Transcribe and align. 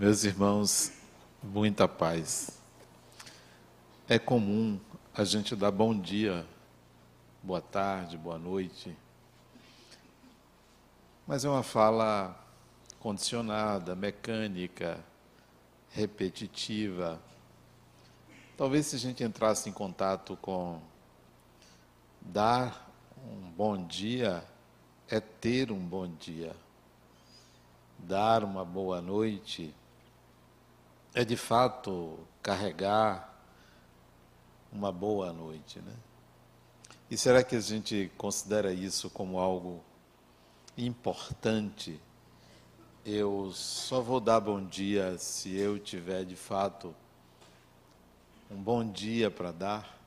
Meus 0.00 0.24
irmãos, 0.24 0.92
muita 1.42 1.86
paz. 1.86 2.58
É 4.08 4.18
comum 4.18 4.80
a 5.14 5.24
gente 5.24 5.54
dar 5.54 5.70
bom 5.70 5.94
dia, 5.94 6.46
boa 7.42 7.60
tarde, 7.60 8.16
boa 8.16 8.38
noite, 8.38 8.96
mas 11.26 11.44
é 11.44 11.50
uma 11.50 11.62
fala 11.62 12.34
condicionada, 12.98 13.94
mecânica, 13.94 15.04
repetitiva. 15.90 17.20
Talvez 18.56 18.86
se 18.86 18.96
a 18.96 18.98
gente 18.98 19.22
entrasse 19.22 19.68
em 19.68 19.72
contato 19.74 20.34
com 20.40 20.80
dar 22.22 22.90
um 23.22 23.50
bom 23.50 23.86
dia, 23.86 24.42
é 25.10 25.20
ter 25.20 25.70
um 25.70 25.86
bom 25.86 26.08
dia. 26.08 26.56
Dar 27.98 28.42
uma 28.42 28.64
boa 28.64 29.02
noite 29.02 29.74
é 31.14 31.24
de 31.24 31.36
fato 31.36 32.18
carregar 32.42 33.34
uma 34.72 34.92
boa 34.92 35.32
noite, 35.32 35.80
né? 35.80 35.94
E 37.10 37.16
será 37.16 37.42
que 37.42 37.56
a 37.56 37.60
gente 37.60 38.10
considera 38.16 38.72
isso 38.72 39.10
como 39.10 39.38
algo 39.38 39.82
importante? 40.78 42.00
Eu 43.04 43.50
só 43.52 44.00
vou 44.00 44.20
dar 44.20 44.38
bom 44.38 44.64
dia 44.64 45.18
se 45.18 45.56
eu 45.56 45.78
tiver 45.78 46.24
de 46.24 46.36
fato 46.36 46.94
um 48.48 48.62
bom 48.62 48.88
dia 48.88 49.30
para 49.30 49.50
dar. 49.50 49.98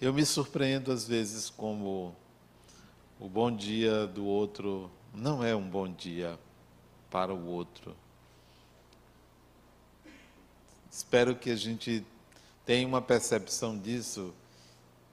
Eu 0.00 0.14
me 0.14 0.24
surpreendo 0.24 0.90
às 0.90 1.06
vezes 1.06 1.50
como 1.50 2.16
o 3.20 3.28
bom 3.28 3.54
dia 3.54 4.06
do 4.06 4.24
outro 4.24 4.90
não 5.12 5.44
é 5.44 5.54
um 5.54 5.68
bom 5.68 5.92
dia 5.92 6.38
para 7.10 7.34
o 7.34 7.46
outro. 7.46 7.94
Espero 10.98 11.36
que 11.36 11.48
a 11.48 11.54
gente 11.54 12.04
tenha 12.66 12.84
uma 12.84 13.00
percepção 13.00 13.78
disso 13.78 14.34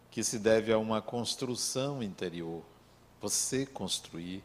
que 0.09 0.23
se 0.23 0.39
deve 0.39 0.73
a 0.73 0.79
uma 0.79 0.99
construção 0.99 2.01
interior. 2.01 2.63
Você 3.21 3.67
construir 3.67 4.43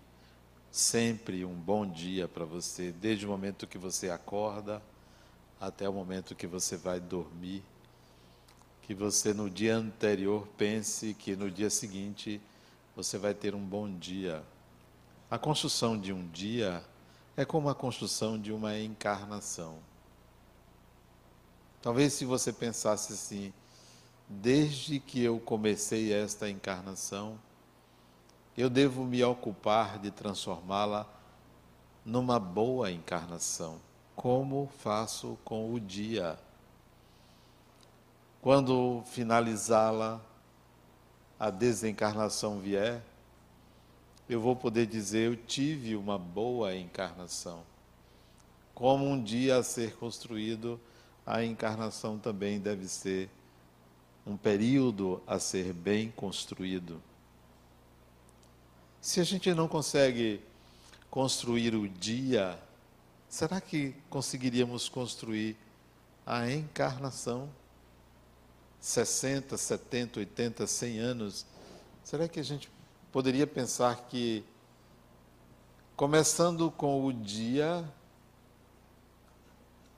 sempre 0.70 1.42
um 1.42 1.54
bom 1.54 1.86
dia 1.86 2.28
para 2.28 2.44
você, 2.44 2.92
desde 2.92 3.24
o 3.24 3.30
momento 3.30 3.66
que 3.66 3.78
você 3.78 4.10
acorda 4.10 4.82
até 5.58 5.88
o 5.88 5.94
momento 5.94 6.34
que 6.34 6.46
você 6.46 6.76
vai 6.76 7.00
dormir. 7.00 7.64
Que 8.82 8.92
você 8.92 9.32
no 9.32 9.48
dia 9.48 9.76
anterior 9.76 10.46
pense 10.58 11.14
que 11.14 11.34
no 11.34 11.50
dia 11.50 11.70
seguinte 11.70 12.38
você 12.94 13.16
vai 13.16 13.32
ter 13.32 13.54
um 13.54 13.64
bom 13.64 13.90
dia. 13.90 14.42
A 15.30 15.38
construção 15.38 15.98
de 15.98 16.12
um 16.12 16.28
dia 16.28 16.84
é 17.34 17.46
como 17.46 17.70
a 17.70 17.74
construção 17.74 18.38
de 18.38 18.52
uma 18.52 18.78
encarnação. 18.78 19.78
Talvez 21.82 22.12
se 22.12 22.26
você 22.26 22.52
pensasse 22.52 23.12
assim, 23.12 23.52
desde 24.28 25.00
que 25.00 25.22
eu 25.22 25.40
comecei 25.40 26.12
esta 26.12 26.48
encarnação, 26.48 27.38
eu 28.56 28.68
devo 28.68 29.04
me 29.04 29.24
ocupar 29.24 29.98
de 29.98 30.10
transformá-la 30.10 31.08
numa 32.04 32.38
boa 32.38 32.90
encarnação, 32.90 33.80
como 34.14 34.70
faço 34.78 35.38
com 35.44 35.72
o 35.72 35.80
dia. 35.80 36.38
Quando 38.42 39.02
finalizá-la, 39.06 40.20
a 41.38 41.48
desencarnação 41.48 42.58
vier, 42.58 43.02
eu 44.28 44.40
vou 44.40 44.54
poder 44.54 44.86
dizer: 44.86 45.28
eu 45.28 45.36
tive 45.36 45.96
uma 45.96 46.18
boa 46.18 46.76
encarnação. 46.76 47.62
Como 48.74 49.06
um 49.06 49.22
dia 49.22 49.56
a 49.56 49.62
ser 49.62 49.96
construído 49.96 50.78
a 51.26 51.44
encarnação 51.44 52.18
também 52.18 52.58
deve 52.58 52.88
ser 52.88 53.28
um 54.26 54.36
período 54.36 55.22
a 55.26 55.38
ser 55.38 55.72
bem 55.72 56.10
construído. 56.10 57.02
Se 59.00 59.20
a 59.20 59.24
gente 59.24 59.52
não 59.54 59.66
consegue 59.66 60.40
construir 61.10 61.74
o 61.74 61.88
dia, 61.88 62.58
será 63.28 63.60
que 63.60 63.94
conseguiríamos 64.08 64.88
construir 64.88 65.56
a 66.26 66.50
encarnação? 66.50 67.48
60, 68.80 69.56
70, 69.56 70.20
80, 70.20 70.66
100 70.66 70.98
anos, 70.98 71.46
será 72.02 72.26
que 72.26 72.40
a 72.40 72.42
gente 72.42 72.70
poderia 73.12 73.46
pensar 73.46 74.06
que, 74.08 74.42
começando 75.96 76.70
com 76.70 77.04
o 77.04 77.12
dia, 77.12 77.84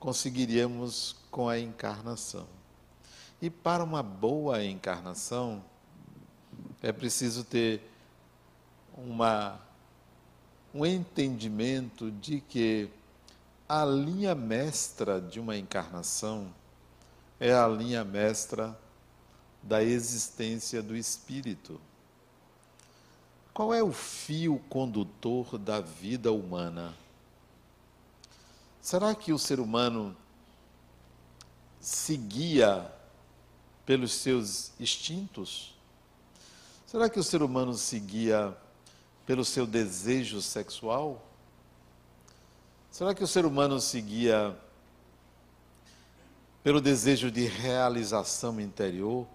conseguiríamos 0.03 1.15
com 1.31 1.47
a 1.47 1.57
encarnação. 1.57 2.45
E 3.41 3.49
para 3.49 3.81
uma 3.81 4.03
boa 4.03 4.61
encarnação, 4.61 5.63
é 6.81 6.91
preciso 6.91 7.45
ter 7.45 7.89
uma, 8.97 9.57
um 10.75 10.85
entendimento 10.85 12.11
de 12.11 12.41
que 12.41 12.89
a 13.67 13.85
linha 13.85 14.35
mestra 14.35 15.21
de 15.21 15.39
uma 15.39 15.55
encarnação 15.55 16.53
é 17.39 17.53
a 17.53 17.65
linha 17.65 18.03
mestra 18.03 18.77
da 19.61 19.81
existência 19.81 20.83
do 20.83 20.97
espírito. 20.97 21.79
Qual 23.53 23.73
é 23.73 23.81
o 23.81 23.93
fio 23.93 24.61
condutor 24.67 25.57
da 25.57 25.79
vida 25.79 26.33
humana? 26.33 26.93
Será 28.83 29.15
que 29.15 29.31
o 29.31 29.39
ser 29.39 29.61
humano 29.61 30.13
seguia 31.79 32.93
pelos 33.85 34.11
seus 34.11 34.73
instintos? 34.77 35.73
Será 36.85 37.09
que 37.09 37.17
o 37.17 37.23
ser 37.23 37.41
humano 37.41 37.75
seguia 37.75 38.53
pelo 39.25 39.45
seu 39.45 39.65
desejo 39.65 40.41
sexual? 40.41 41.25
Será 42.91 43.15
que 43.15 43.23
o 43.23 43.27
ser 43.27 43.45
humano 43.45 43.79
seguia 43.79 44.53
pelo 46.61 46.81
desejo 46.81 47.31
de 47.31 47.45
realização 47.45 48.59
interior? 48.59 49.25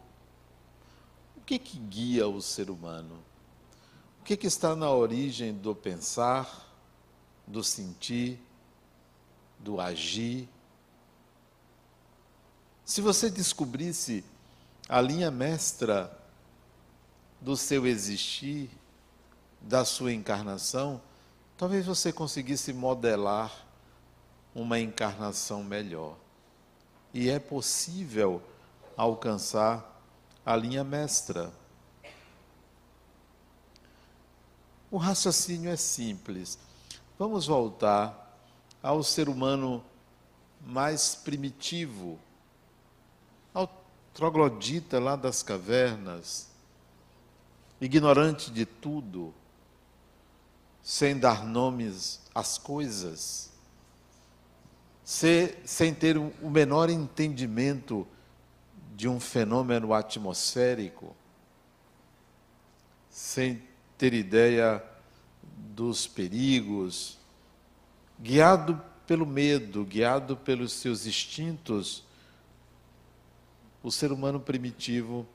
O 1.39 1.41
que 1.41 1.59
que 1.59 1.79
guia 1.79 2.29
o 2.29 2.43
ser 2.43 2.69
humano? 2.69 3.19
O 4.21 4.25
que 4.25 4.37
que 4.37 4.47
está 4.47 4.77
na 4.77 4.91
origem 4.91 5.55
do 5.55 5.75
pensar, 5.75 6.71
do 7.47 7.65
sentir, 7.65 8.47
do 9.59 9.81
agir. 9.81 10.49
Se 12.85 13.01
você 13.01 13.29
descobrisse 13.29 14.25
a 14.89 15.01
linha 15.01 15.31
mestra 15.31 16.17
do 17.41 17.57
seu 17.57 17.87
existir, 17.87 18.71
da 19.61 19.85
sua 19.85 20.13
encarnação, 20.13 21.01
talvez 21.57 21.87
você 21.87 22.13
conseguisse 22.13 22.73
modelar 22.73 23.67
uma 24.55 24.79
encarnação 24.79 25.63
melhor. 25.63 26.17
E 27.13 27.29
é 27.29 27.39
possível 27.39 28.43
alcançar 28.97 30.03
a 30.45 30.57
linha 30.57 30.83
mestra. 30.83 31.53
O 34.91 34.97
raciocínio 34.97 35.71
é 35.71 35.77
simples. 35.77 36.59
Vamos 37.19 37.47
voltar 37.47 38.28
ao 38.83 39.03
ser 39.03 39.29
humano 39.29 39.85
mais 40.61 41.15
primitivo, 41.15 42.19
ao 43.53 43.69
troglodita 44.15 44.99
lá 44.99 45.17
das 45.17 45.43
cavernas, 45.43 46.49
ignorante 47.81 48.51
de 48.51 48.67
tudo, 48.67 49.35
sem 50.83 51.19
dar 51.19 51.45
nomes 51.45 52.21
às 52.35 52.59
coisas, 52.59 53.53
sem 55.05 55.95
ter 55.95 56.17
o 56.17 56.51
menor 56.51 56.91
entendimento 56.91 58.07
de 58.95 59.09
um 59.09 59.21
fenômeno 59.21 59.95
atmosférico, 59.95 61.15
sem 63.11 63.63
ter 63.97 64.15
ideia 64.15 64.83
dos 65.43 66.07
perigos, 66.07 67.18
guiado 68.21 68.81
pelo 69.07 69.25
medo, 69.25 69.85
guiado 69.85 70.37
pelos 70.37 70.73
seus 70.73 71.07
instintos, 71.07 72.05
o 73.83 73.91
ser 73.91 74.13
humano 74.13 74.41
primitivo 74.41 75.27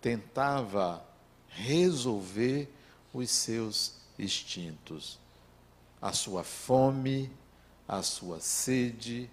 tentava 0.00 1.04
resolver 1.48 2.68
os 3.12 3.30
seus 3.30 3.94
instintos, 4.18 5.18
a 6.00 6.12
sua 6.12 6.42
fome, 6.42 7.30
a 7.86 8.02
sua 8.02 8.40
sede, 8.40 9.30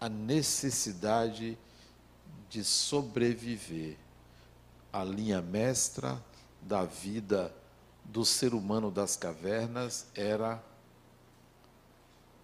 a 0.00 0.08
necessidade 0.08 1.58
de 2.48 2.64
sobreviver. 2.64 3.96
A 4.92 5.02
linha 5.02 5.42
mestra 5.42 6.22
da 6.60 6.84
vida 6.84 7.52
do 8.04 8.24
ser 8.24 8.54
humano 8.54 8.90
das 8.90 9.16
cavernas 9.16 10.06
era 10.14 10.62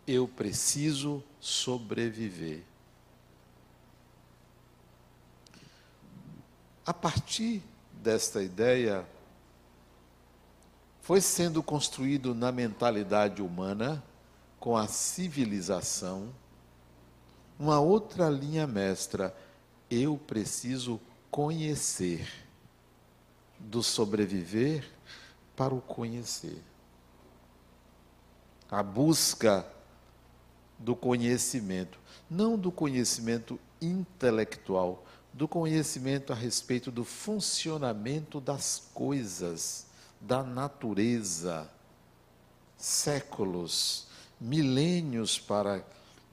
eu 0.07 0.27
preciso 0.27 1.23
sobreviver. 1.41 2.63
A 6.85 6.93
partir 6.93 7.63
desta 7.93 8.43
ideia, 8.43 9.07
foi 11.01 11.21
sendo 11.21 11.63
construído 11.63 12.35
na 12.35 12.51
mentalidade 12.53 13.43
humana, 13.43 14.03
com 14.59 14.77
a 14.77 14.87
civilização, 14.87 16.33
uma 17.59 17.81
outra 17.81 18.29
linha 18.29 18.67
mestra. 18.67 19.35
Eu 19.91 20.17
preciso 20.17 21.01
conhecer, 21.31 22.29
do 23.59 23.83
sobreviver 23.83 24.91
para 25.55 25.75
o 25.75 25.81
conhecer. 25.81 26.63
A 28.71 28.83
busca 28.83 29.67
do 30.81 30.97
conhecimento, 30.97 31.99
não 32.29 32.59
do 32.59 32.73
conhecimento 32.73 33.61
intelectual, 33.81 35.05
do 35.33 35.47
conhecimento 35.47 36.33
a 36.33 36.37
respeito 36.37 36.91
do 36.91 37.05
funcionamento 37.05 38.41
das 38.41 38.89
coisas, 38.95 39.87
da 40.21 40.43
natureza. 40.43 41.71
Séculos, 42.77 44.07
milênios 44.41 45.39
para 45.39 45.85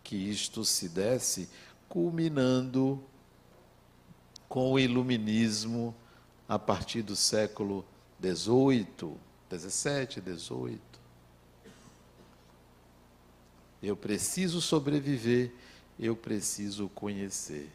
que 0.01 0.15
isto 0.15 0.63
se 0.63 0.87
desse, 0.87 1.49
culminando 1.89 3.03
com 4.47 4.71
o 4.71 4.79
iluminismo 4.79 5.93
a 6.47 6.57
partir 6.57 7.01
do 7.01 7.17
século 7.17 7.85
XVIII, 8.21 9.17
XVII, 9.51 10.37
XVIII. 10.37 10.86
Eu 13.81 13.95
preciso 13.95 14.61
sobreviver, 14.61 15.51
eu 15.99 16.15
preciso 16.15 16.89
conhecer. 16.89 17.69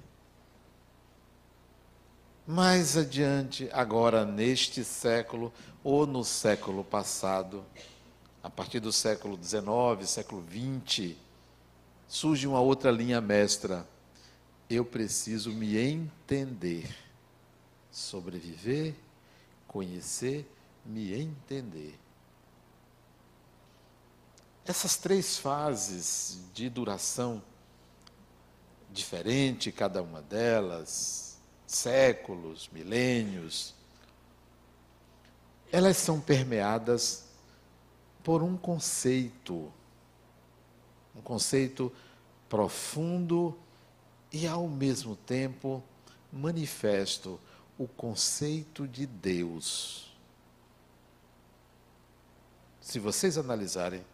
Mais 2.46 2.96
adiante, 2.96 3.68
agora 3.72 4.24
neste 4.24 4.82
século 4.82 5.52
ou 5.84 6.06
no 6.06 6.24
século 6.24 6.82
passado, 6.82 7.64
a 8.42 8.50
partir 8.50 8.80
do 8.80 8.92
século 8.92 9.38
XIX, 9.40 10.08
século 10.08 10.44
XX, 10.44 11.14
surge 12.08 12.46
uma 12.46 12.60
outra 12.60 12.90
linha 12.90 13.20
mestra. 13.20 13.86
Eu 14.68 14.84
preciso 14.84 15.52
me 15.52 15.76
entender, 15.76 16.92
sobreviver, 17.92 18.94
conhecer, 19.68 20.44
me 20.84 21.14
entender. 21.14 21.94
Essas 24.64 24.96
três 24.96 25.38
fases 25.38 26.38
de 26.54 26.68
duração, 26.68 27.42
diferente 28.90 29.72
cada 29.72 30.02
uma 30.02 30.22
delas, 30.22 31.38
séculos, 31.66 32.68
milênios, 32.72 33.74
elas 35.72 35.96
são 35.96 36.20
permeadas 36.20 37.24
por 38.22 38.42
um 38.42 38.56
conceito, 38.56 39.72
um 41.16 41.20
conceito 41.22 41.90
profundo 42.48 43.58
e, 44.30 44.46
ao 44.46 44.68
mesmo 44.68 45.16
tempo, 45.16 45.82
manifesto 46.30 47.40
o 47.76 47.88
conceito 47.88 48.86
de 48.86 49.06
Deus. 49.06 50.14
Se 52.80 52.98
vocês 52.98 53.38
analisarem, 53.38 54.04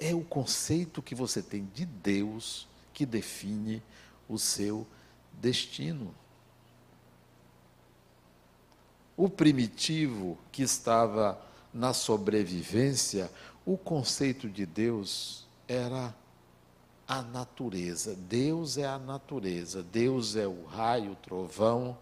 é 0.00 0.14
o 0.14 0.24
conceito 0.24 1.02
que 1.02 1.14
você 1.14 1.42
tem 1.42 1.68
de 1.74 1.84
Deus 1.84 2.66
que 2.94 3.04
define 3.04 3.82
o 4.26 4.38
seu 4.38 4.86
destino. 5.34 6.14
O 9.14 9.28
primitivo 9.28 10.38
que 10.50 10.62
estava 10.62 11.38
na 11.72 11.92
sobrevivência, 11.92 13.30
o 13.66 13.76
conceito 13.76 14.48
de 14.48 14.64
Deus 14.64 15.46
era 15.68 16.14
a 17.06 17.20
natureza. 17.20 18.16
Deus 18.16 18.78
é 18.78 18.86
a 18.86 18.98
natureza. 18.98 19.82
Deus 19.82 20.34
é 20.36 20.46
o 20.46 20.64
raio, 20.64 21.12
o 21.12 21.16
trovão. 21.16 21.98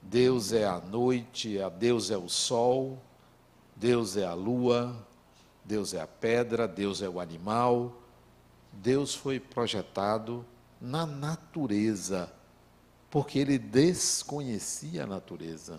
Deus 0.00 0.52
é 0.52 0.64
a 0.64 0.80
noite, 0.80 1.58
Deus 1.78 2.10
é 2.10 2.16
o 2.16 2.30
sol, 2.30 2.98
Deus 3.76 4.16
é 4.16 4.24
a 4.24 4.32
lua, 4.32 4.96
Deus 5.68 5.92
é 5.92 6.00
a 6.00 6.06
pedra, 6.06 6.66
Deus 6.66 7.02
é 7.02 7.08
o 7.10 7.20
animal. 7.20 7.92
Deus 8.72 9.14
foi 9.14 9.38
projetado 9.38 10.42
na 10.80 11.04
natureza, 11.04 12.32
porque 13.10 13.38
ele 13.38 13.58
desconhecia 13.58 15.04
a 15.04 15.06
natureza. 15.06 15.78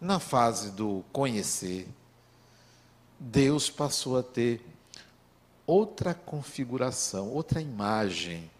Na 0.00 0.18
fase 0.18 0.72
do 0.72 1.04
conhecer, 1.12 1.88
Deus 3.16 3.70
passou 3.70 4.18
a 4.18 4.22
ter 4.24 4.60
outra 5.64 6.12
configuração, 6.12 7.28
outra 7.28 7.60
imagem. 7.60 8.50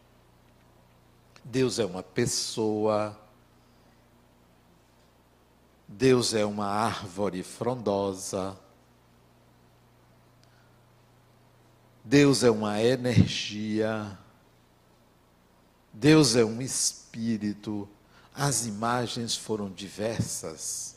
Deus 1.43 1.81
é 1.81 1.85
uma 1.85 2.05
pessoa, 2.05 3.19
Deus 5.97 6.33
é 6.33 6.45
uma 6.45 6.67
árvore 6.67 7.43
frondosa, 7.43 8.59
Deus 12.03 12.43
é 12.43 12.51
uma 12.51 12.83
energia, 12.83 14.19
Deus 15.93 16.35
é 16.35 16.45
um 16.45 16.63
espírito, 16.63 17.87
as 18.35 18.67
imagens 18.67 19.37
foram 19.37 19.71
diversas. 19.71 20.97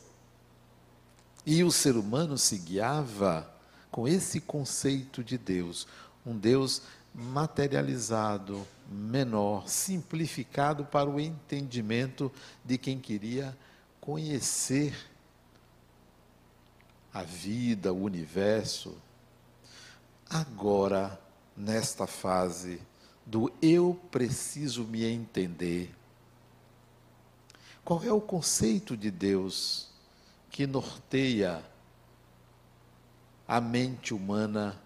E 1.45 1.61
o 1.63 1.71
ser 1.71 1.97
humano 1.97 2.37
se 2.37 2.57
guiava 2.57 3.53
com 3.91 4.07
esse 4.07 4.39
conceito 4.39 5.23
de 5.23 5.37
Deus, 5.37 5.85
um 6.25 6.37
Deus 6.37 6.81
materializado, 7.13 8.65
menor, 8.89 9.67
simplificado 9.67 10.85
para 10.85 11.09
o 11.09 11.19
entendimento 11.19 12.31
de 12.63 12.77
quem 12.77 12.97
queria 12.97 13.55
conhecer 14.05 14.95
a 17.13 17.23
vida, 17.23 17.91
o 17.91 18.03
universo, 18.03 18.95
Agora, 20.29 21.19
nesta 21.55 22.07
fase 22.07 22.81
do 23.25 23.51
eu 23.61 23.99
preciso 24.11 24.83
me 24.83 25.05
entender, 25.05 25.93
qual 27.83 28.03
é 28.03 28.11
o 28.11 28.19
conceito 28.19 28.97
de 28.97 29.11
Deus 29.11 29.87
que 30.49 30.65
norteia 30.65 31.63
a 33.47 33.61
mente 33.61 34.13
humana 34.13 34.79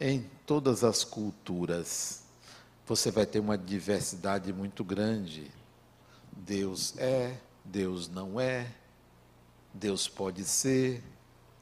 em 0.00 0.28
todas 0.44 0.82
as 0.82 1.04
culturas? 1.04 2.24
Você 2.86 3.10
vai 3.10 3.26
ter 3.26 3.38
uma 3.38 3.56
diversidade 3.56 4.52
muito 4.52 4.82
grande. 4.82 5.50
Deus 6.32 6.96
é, 6.98 7.38
Deus 7.70 8.08
não 8.08 8.40
é, 8.40 8.66
Deus 9.72 10.08
pode 10.08 10.44
ser, 10.44 11.02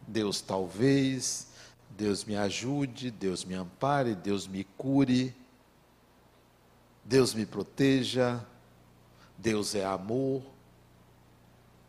Deus 0.07 0.41
talvez, 0.41 1.49
Deus 1.91 2.25
me 2.25 2.37
ajude, 2.37 3.11
Deus 3.11 3.45
me 3.45 3.55
ampare, 3.55 4.15
Deus 4.15 4.47
me 4.47 4.65
cure, 4.77 5.35
Deus 7.05 7.35
me 7.35 7.45
proteja, 7.45 8.45
Deus 9.37 9.75
é 9.75 9.85
amor, 9.85 10.43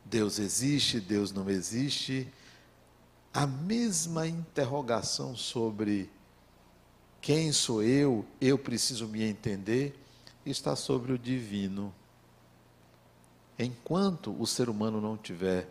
Deus 0.04 0.40
existe, 0.40 1.00
Deus 1.00 1.32
não 1.32 1.50
existe. 1.50 2.28
A 3.34 3.46
mesma 3.46 4.28
interrogação 4.28 5.36
sobre 5.36 6.10
quem 7.22 7.52
sou 7.52 7.84
eu, 7.84 8.26
eu 8.40 8.58
preciso 8.58 9.08
me 9.08 9.24
entender, 9.24 10.00
está 10.46 10.76
sobre 10.76 11.12
o 11.12 11.20
divino. 11.20 11.94
Enquanto 13.60 14.36
o 14.40 14.46
ser 14.46 14.70
humano 14.70 15.02
não 15.02 15.18
tiver 15.18 15.68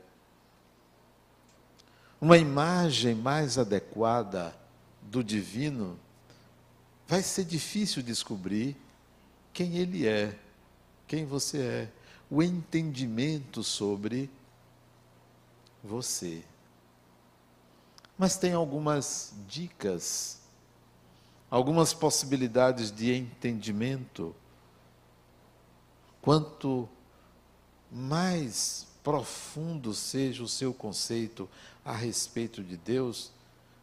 uma 2.20 2.36
imagem 2.36 3.14
mais 3.14 3.58
adequada 3.58 4.56
do 5.02 5.22
divino, 5.22 5.98
vai 7.06 7.22
ser 7.22 7.44
difícil 7.44 8.02
descobrir 8.02 8.76
quem 9.52 9.76
ele 9.76 10.06
é, 10.06 10.36
quem 11.06 11.24
você 11.24 11.58
é, 11.58 11.92
o 12.28 12.42
entendimento 12.42 13.62
sobre 13.62 14.28
você. 15.82 16.42
Mas 18.18 18.36
tem 18.36 18.52
algumas 18.52 19.32
dicas, 19.46 20.40
algumas 21.50 21.94
possibilidades 21.94 22.90
de 22.90 23.14
entendimento. 23.14 24.34
Quanto 26.20 26.88
mais 27.90 28.86
profundo 29.02 29.94
seja 29.94 30.42
o 30.42 30.48
seu 30.48 30.74
conceito 30.74 31.48
a 31.84 31.92
respeito 31.92 32.62
de 32.62 32.76
Deus, 32.76 33.30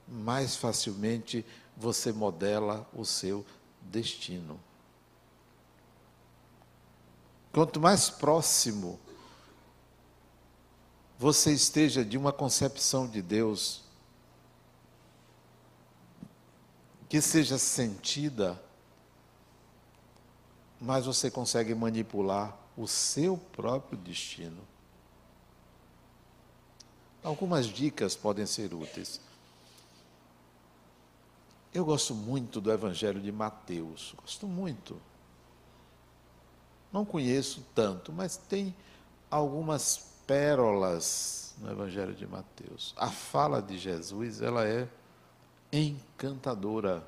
mais 0.07 0.55
facilmente 0.55 1.45
você 1.77 2.11
modela 2.11 2.87
o 2.93 3.05
seu 3.05 3.45
destino. 3.81 4.59
Quanto 7.51 7.79
mais 7.79 8.09
próximo 8.09 8.99
você 11.17 11.53
esteja 11.53 12.03
de 12.03 12.17
uma 12.17 12.33
concepção 12.33 13.07
de 13.07 13.21
Deus 13.21 13.83
que 17.07 17.21
seja 17.21 17.57
sentida, 17.59 18.61
mais 20.81 21.05
você 21.05 21.29
consegue 21.31 21.73
manipular 21.75 22.57
o 22.75 22.87
seu 22.87 23.37
próprio 23.37 23.97
destino. 23.97 24.61
Algumas 27.23 27.67
dicas 27.67 28.15
podem 28.15 28.45
ser 28.45 28.73
úteis. 28.73 29.21
Eu 31.73 31.85
gosto 31.85 32.13
muito 32.13 32.59
do 32.61 32.71
Evangelho 32.71 33.21
de 33.21 33.31
Mateus, 33.31 34.13
gosto 34.21 34.45
muito. 34.45 35.01
Não 36.91 37.03
conheço 37.03 37.65
tanto, 37.73 38.11
mas 38.11 38.37
tem 38.37 38.75
algumas 39.31 40.11
pérolas 40.27 41.55
no 41.57 41.71
Evangelho 41.71 42.13
de 42.13 42.27
Mateus. 42.27 42.93
A 42.97 43.09
fala 43.09 43.61
de 43.61 43.77
Jesus, 43.77 44.41
ela 44.41 44.67
é 44.67 44.87
encantadora, 45.71 47.03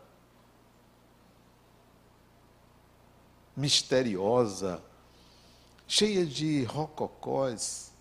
misteriosa, 3.55 4.81
cheia 5.87 6.25
de 6.25 6.63
rococós, 6.63 7.91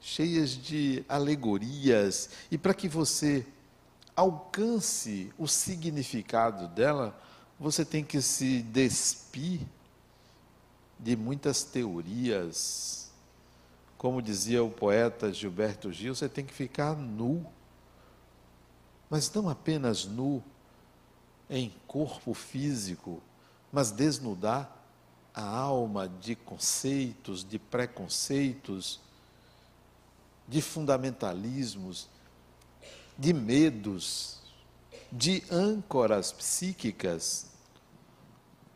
cheias 0.00 0.50
de 0.50 1.04
alegorias, 1.08 2.30
e 2.50 2.56
para 2.56 2.74
que 2.74 2.88
você 2.88 3.46
alcance 4.14 5.32
o 5.38 5.46
significado 5.46 6.68
dela, 6.68 7.18
você 7.58 7.84
tem 7.84 8.04
que 8.04 8.20
se 8.22 8.62
despir 8.62 9.60
de 10.98 11.16
muitas 11.16 11.62
teorias. 11.62 13.10
Como 13.98 14.22
dizia 14.22 14.62
o 14.62 14.70
poeta 14.70 15.32
Gilberto 15.32 15.92
Gil, 15.92 16.14
você 16.14 16.28
tem 16.28 16.44
que 16.44 16.54
ficar 16.54 16.94
nu. 16.94 17.46
Mas 19.08 19.32
não 19.32 19.48
apenas 19.48 20.04
nu 20.04 20.42
em 21.48 21.72
corpo 21.86 22.34
físico, 22.34 23.22
mas 23.70 23.90
desnudar 23.90 24.75
a 25.36 25.44
alma 25.44 26.08
de 26.08 26.34
conceitos, 26.34 27.44
de 27.44 27.58
preconceitos, 27.58 28.98
de 30.48 30.62
fundamentalismos, 30.62 32.08
de 33.18 33.34
medos, 33.34 34.40
de 35.12 35.44
âncoras 35.50 36.32
psíquicas. 36.32 37.50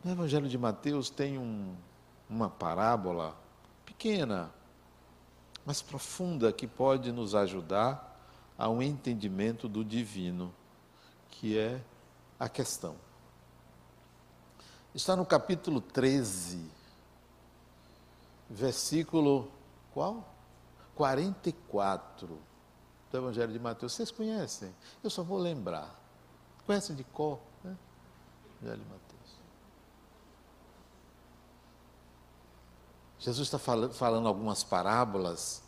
No 0.03 0.11
Evangelho 0.11 0.47
de 0.47 0.57
Mateus 0.57 1.09
tem 1.09 1.39
um, 1.39 1.75
uma 2.29 2.49
parábola 2.49 3.35
pequena, 3.83 4.51
mas 5.65 5.81
profunda, 5.81 6.53
que 6.53 6.67
pode 6.67 7.11
nos 7.11 7.33
ajudar 7.33 8.07
a 8.55 8.69
um 8.69 8.83
entendimento 8.83 9.67
do 9.67 9.83
divino, 9.83 10.53
que 11.27 11.57
é 11.57 11.81
a 12.39 12.47
questão. 12.47 12.95
Está 14.93 15.15
no 15.15 15.25
capítulo 15.25 15.79
13, 15.79 16.69
versículo 18.49 19.49
qual? 19.93 20.27
44 20.95 22.37
do 23.09 23.17
Evangelho 23.17 23.53
de 23.53 23.59
Mateus. 23.59 23.93
Vocês 23.93 24.11
conhecem? 24.11 24.73
Eu 25.03 25.09
só 25.09 25.23
vou 25.23 25.37
lembrar. 25.37 25.99
Conhecem 26.65 26.95
de 26.95 27.03
cor, 27.05 27.39
né? 27.63 27.75
Evangelho 28.61 28.83
de 28.83 28.89
Mateus. 28.89 29.11
Jesus 33.19 33.47
está 33.47 33.59
falando, 33.59 33.93
falando 33.93 34.27
algumas 34.27 34.63
parábolas 34.63 35.61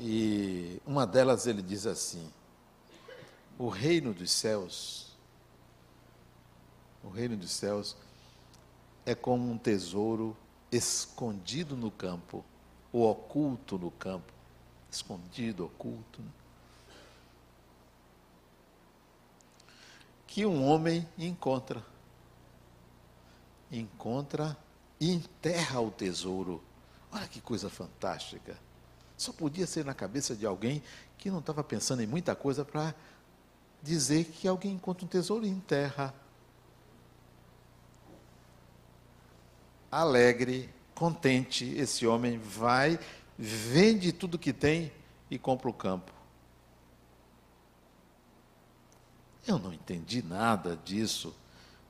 e 0.00 0.80
uma 0.86 1.06
delas 1.06 1.46
ele 1.46 1.62
diz 1.62 1.86
assim: 1.86 2.32
o 3.58 3.68
reino 3.68 4.12
dos 4.12 4.30
céus, 4.30 5.03
o 7.04 7.10
reino 7.10 7.36
dos 7.36 7.50
céus 7.50 7.96
é 9.04 9.14
como 9.14 9.50
um 9.50 9.58
tesouro 9.58 10.36
escondido 10.72 11.76
no 11.76 11.90
campo, 11.90 12.44
ou 12.92 13.08
oculto 13.10 13.78
no 13.78 13.90
campo, 13.90 14.32
escondido, 14.90 15.66
oculto. 15.66 16.22
Que 20.26 20.46
um 20.46 20.66
homem 20.66 21.06
encontra, 21.18 21.84
encontra 23.70 24.56
e 24.98 25.12
enterra 25.12 25.80
o 25.80 25.90
tesouro. 25.90 26.62
Olha 27.12 27.28
que 27.28 27.40
coisa 27.40 27.68
fantástica. 27.68 28.58
Só 29.16 29.32
podia 29.32 29.66
ser 29.66 29.84
na 29.84 29.94
cabeça 29.94 30.34
de 30.34 30.44
alguém 30.44 30.82
que 31.18 31.30
não 31.30 31.38
estava 31.38 31.62
pensando 31.62 32.02
em 32.02 32.06
muita 32.06 32.34
coisa 32.34 32.64
para 32.64 32.94
dizer 33.82 34.24
que 34.24 34.48
alguém 34.48 34.72
encontra 34.72 35.04
um 35.04 35.08
tesouro 35.08 35.46
e 35.46 35.48
enterra. 35.48 36.12
Alegre, 39.94 40.68
contente, 40.92 41.64
esse 41.76 42.04
homem 42.04 42.36
vai, 42.36 42.98
vende 43.38 44.10
tudo 44.12 44.36
que 44.36 44.52
tem 44.52 44.90
e 45.30 45.38
compra 45.38 45.68
o 45.68 45.72
campo. 45.72 46.12
Eu 49.46 49.56
não 49.56 49.72
entendi 49.72 50.20
nada 50.20 50.76
disso, 50.84 51.32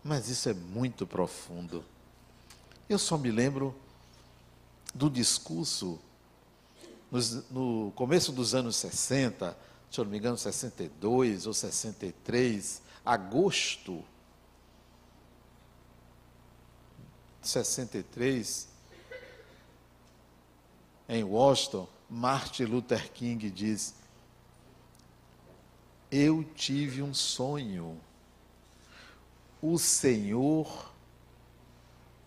mas 0.04 0.28
isso 0.28 0.50
é 0.50 0.52
muito 0.52 1.06
profundo. 1.06 1.82
Eu 2.90 2.98
só 2.98 3.16
me 3.16 3.30
lembro 3.30 3.74
do 4.94 5.08
discurso 5.08 5.98
no 7.50 7.90
começo 7.96 8.32
dos 8.32 8.54
anos 8.54 8.76
60, 8.76 9.56
se 9.90 9.98
eu 9.98 10.04
não 10.04 10.12
me 10.12 10.18
engano, 10.18 10.36
62 10.36 11.46
ou 11.46 11.54
63, 11.54 12.82
agosto 13.02 14.04
de 17.33 17.33
63, 17.48 18.68
em 21.08 21.22
Washington, 21.22 21.88
Martin 22.08 22.64
Luther 22.64 23.12
King 23.12 23.50
diz: 23.50 23.94
Eu 26.10 26.44
tive 26.54 27.02
um 27.02 27.14
sonho. 27.14 28.00
O 29.60 29.78
Senhor 29.78 30.92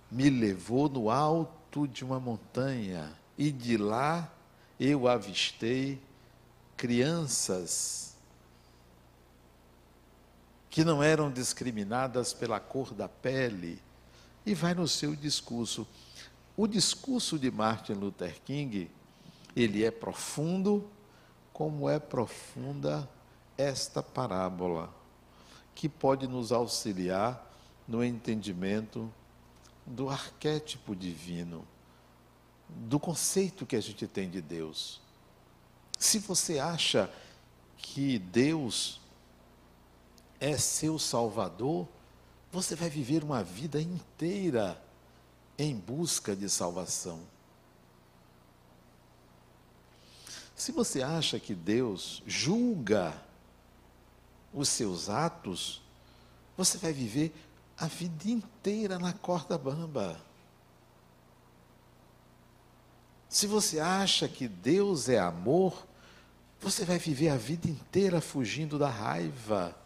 me 0.10 0.30
levou 0.30 0.90
no 0.90 1.10
alto 1.10 1.88
de 1.88 2.04
uma 2.04 2.20
montanha 2.20 3.16
e 3.38 3.52
de 3.52 3.78
lá 3.78 4.32
eu 4.80 5.08
avistei 5.08 6.02
crianças 6.76 8.16
que 10.70 10.84
não 10.84 11.02
eram 11.02 11.32
discriminadas 11.32 12.34
pela 12.34 12.60
cor 12.60 12.94
da 12.94 13.10
pele. 13.10 13.82
E 14.48 14.54
vai 14.54 14.74
no 14.74 14.88
seu 14.88 15.14
discurso. 15.14 15.86
O 16.56 16.68
discurso 16.68 17.38
de 17.38 17.52
Martin 17.52 17.92
Luther 17.92 18.42
King, 18.46 18.90
ele 19.54 19.84
é 19.84 19.92
profundo, 19.92 20.90
como 21.52 21.90
é 21.90 22.00
profunda 22.00 23.10
esta 23.58 24.02
parábola, 24.02 24.90
que 25.76 25.90
pode 25.90 26.28
nos 26.28 26.54
auxiliar 26.54 27.46
no 27.86 28.02
entendimento 28.02 29.14
do 29.86 30.10
arquétipo 30.10 30.96
divino 30.96 31.68
do 32.70 32.98
conceito 33.02 33.66
que 33.66 33.76
a 33.76 33.82
gente 33.82 34.08
tem 34.08 34.30
de 34.30 34.42
Deus. 34.42 35.02
Se 36.00 36.20
você 36.20 36.58
acha 36.58 37.12
que 37.76 38.18
Deus 38.18 39.02
é 40.40 40.58
seu 40.58 40.98
Salvador, 40.98 41.86
você 42.52 42.76
vai 42.76 42.90
viver 42.90 43.24
uma 43.24 43.44
vida 43.44 43.82
inteira 43.82 44.82
em 45.58 45.76
busca 45.76 46.36
de 46.36 46.50
salvação. 46.50 47.20
Se 50.56 50.72
você 50.72 51.04
acha 51.04 51.40
que 51.40 51.54
Deus 51.54 52.24
julga 52.26 53.14
os 54.54 54.70
seus 54.70 55.10
atos, 55.10 55.82
você 56.56 56.78
vai 56.78 56.92
viver 56.92 57.34
a 57.78 57.86
vida 57.86 58.30
inteira 58.30 58.98
na 58.98 59.14
corda 59.14 59.58
bamba. 59.58 60.20
Se 63.30 63.46
você 63.46 63.80
acha 63.80 64.28
que 64.28 64.48
Deus 64.48 65.10
é 65.10 65.20
amor, 65.20 65.86
você 66.60 66.84
vai 66.86 66.98
viver 66.98 67.30
a 67.30 67.38
vida 67.38 67.70
inteira 67.70 68.20
fugindo 68.20 68.80
da 68.80 68.90
raiva, 68.90 69.78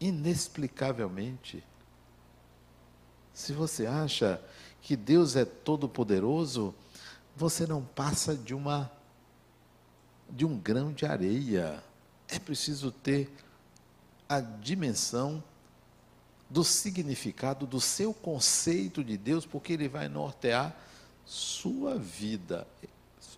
inexplicavelmente. 0.00 1.64
Se 3.38 3.52
você 3.52 3.86
acha 3.86 4.42
que 4.82 4.96
Deus 4.96 5.36
é 5.36 5.44
todo-poderoso, 5.44 6.74
você 7.36 7.68
não 7.68 7.84
passa 7.84 8.34
de 8.34 8.52
uma 8.52 8.90
de 10.28 10.44
um 10.44 10.58
grão 10.58 10.92
de 10.92 11.06
areia. 11.06 11.80
É 12.26 12.36
preciso 12.40 12.90
ter 12.90 13.32
a 14.28 14.40
dimensão 14.40 15.40
do 16.50 16.64
significado 16.64 17.64
do 17.64 17.80
seu 17.80 18.12
conceito 18.12 19.04
de 19.04 19.16
Deus, 19.16 19.46
porque 19.46 19.74
ele 19.74 19.88
vai 19.88 20.08
nortear 20.08 20.76
sua 21.24 21.96
vida, 21.96 22.66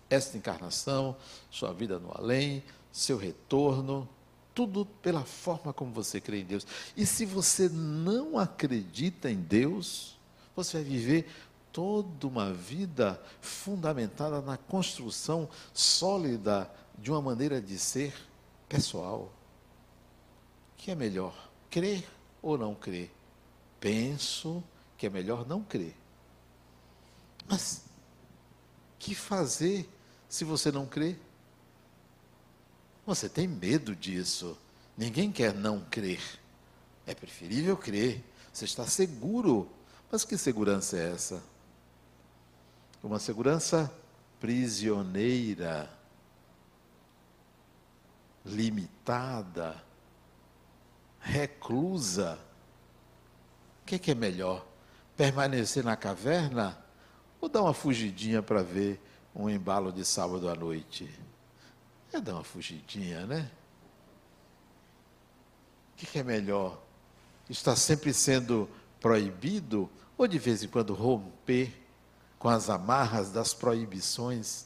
esta 0.09 0.35
encarnação, 0.35 1.15
sua 1.51 1.71
vida 1.73 1.99
no 1.99 2.11
além, 2.17 2.63
seu 2.91 3.19
retorno, 3.19 4.09
tudo 4.53 4.85
pela 4.85 5.23
forma 5.23 5.73
como 5.73 5.91
você 5.91 6.19
crê 6.19 6.41
em 6.41 6.45
Deus. 6.45 6.65
E 6.95 7.05
se 7.05 7.25
você 7.25 7.69
não 7.69 8.37
acredita 8.37 9.29
em 9.29 9.37
Deus, 9.37 10.17
você 10.55 10.77
vai 10.77 10.83
viver 10.83 11.29
toda 11.71 12.27
uma 12.27 12.51
vida 12.53 13.21
fundamentada 13.39 14.41
na 14.41 14.57
construção 14.57 15.49
sólida 15.73 16.69
de 16.97 17.11
uma 17.11 17.21
maneira 17.21 17.61
de 17.61 17.79
ser 17.79 18.13
pessoal. 18.67 19.31
O 20.73 20.77
que 20.77 20.91
é 20.91 20.95
melhor, 20.95 21.49
crer 21.69 22.07
ou 22.41 22.57
não 22.57 22.75
crer? 22.75 23.11
Penso 23.79 24.63
que 24.97 25.07
é 25.07 25.09
melhor 25.09 25.47
não 25.47 25.63
crer. 25.63 25.95
Mas 27.47 27.83
que 28.99 29.15
fazer 29.15 29.89
se 30.29 30.43
você 30.43 30.71
não 30.71 30.85
crê? 30.85 31.15
Você 33.11 33.27
tem 33.27 33.45
medo 33.45 33.93
disso. 33.93 34.57
Ninguém 34.97 35.33
quer 35.33 35.53
não 35.53 35.81
crer. 35.81 36.21
É 37.05 37.13
preferível 37.13 37.75
crer. 37.75 38.23
Você 38.53 38.63
está 38.63 38.87
seguro. 38.87 39.69
Mas 40.09 40.23
que 40.23 40.37
segurança 40.37 40.95
é 40.95 41.11
essa? 41.11 41.43
Uma 43.03 43.19
segurança 43.19 43.93
prisioneira, 44.39 45.91
limitada, 48.45 49.83
reclusa. 51.19 52.39
O 53.81 53.85
que 53.87 53.95
é, 53.95 53.99
que 53.99 54.11
é 54.11 54.15
melhor? 54.15 54.65
Permanecer 55.17 55.83
na 55.83 55.97
caverna 55.97 56.81
ou 57.41 57.49
dar 57.49 57.63
uma 57.63 57.73
fugidinha 57.73 58.41
para 58.41 58.63
ver 58.63 59.01
um 59.35 59.49
embalo 59.49 59.91
de 59.91 60.05
sábado 60.05 60.47
à 60.47 60.55
noite? 60.55 61.09
É 62.13 62.19
dar 62.19 62.33
uma 62.33 62.43
fugidinha, 62.43 63.25
né? 63.25 63.49
O 65.93 65.97
que 65.97 66.19
é 66.19 66.23
melhor? 66.23 66.77
Está 67.49 67.75
sempre 67.75 68.13
sendo 68.13 68.69
proibido 68.99 69.89
ou 70.17 70.27
de 70.27 70.37
vez 70.37 70.61
em 70.63 70.67
quando 70.67 70.93
romper 70.93 71.73
com 72.37 72.49
as 72.49 72.69
amarras 72.69 73.31
das 73.31 73.53
proibições? 73.53 74.65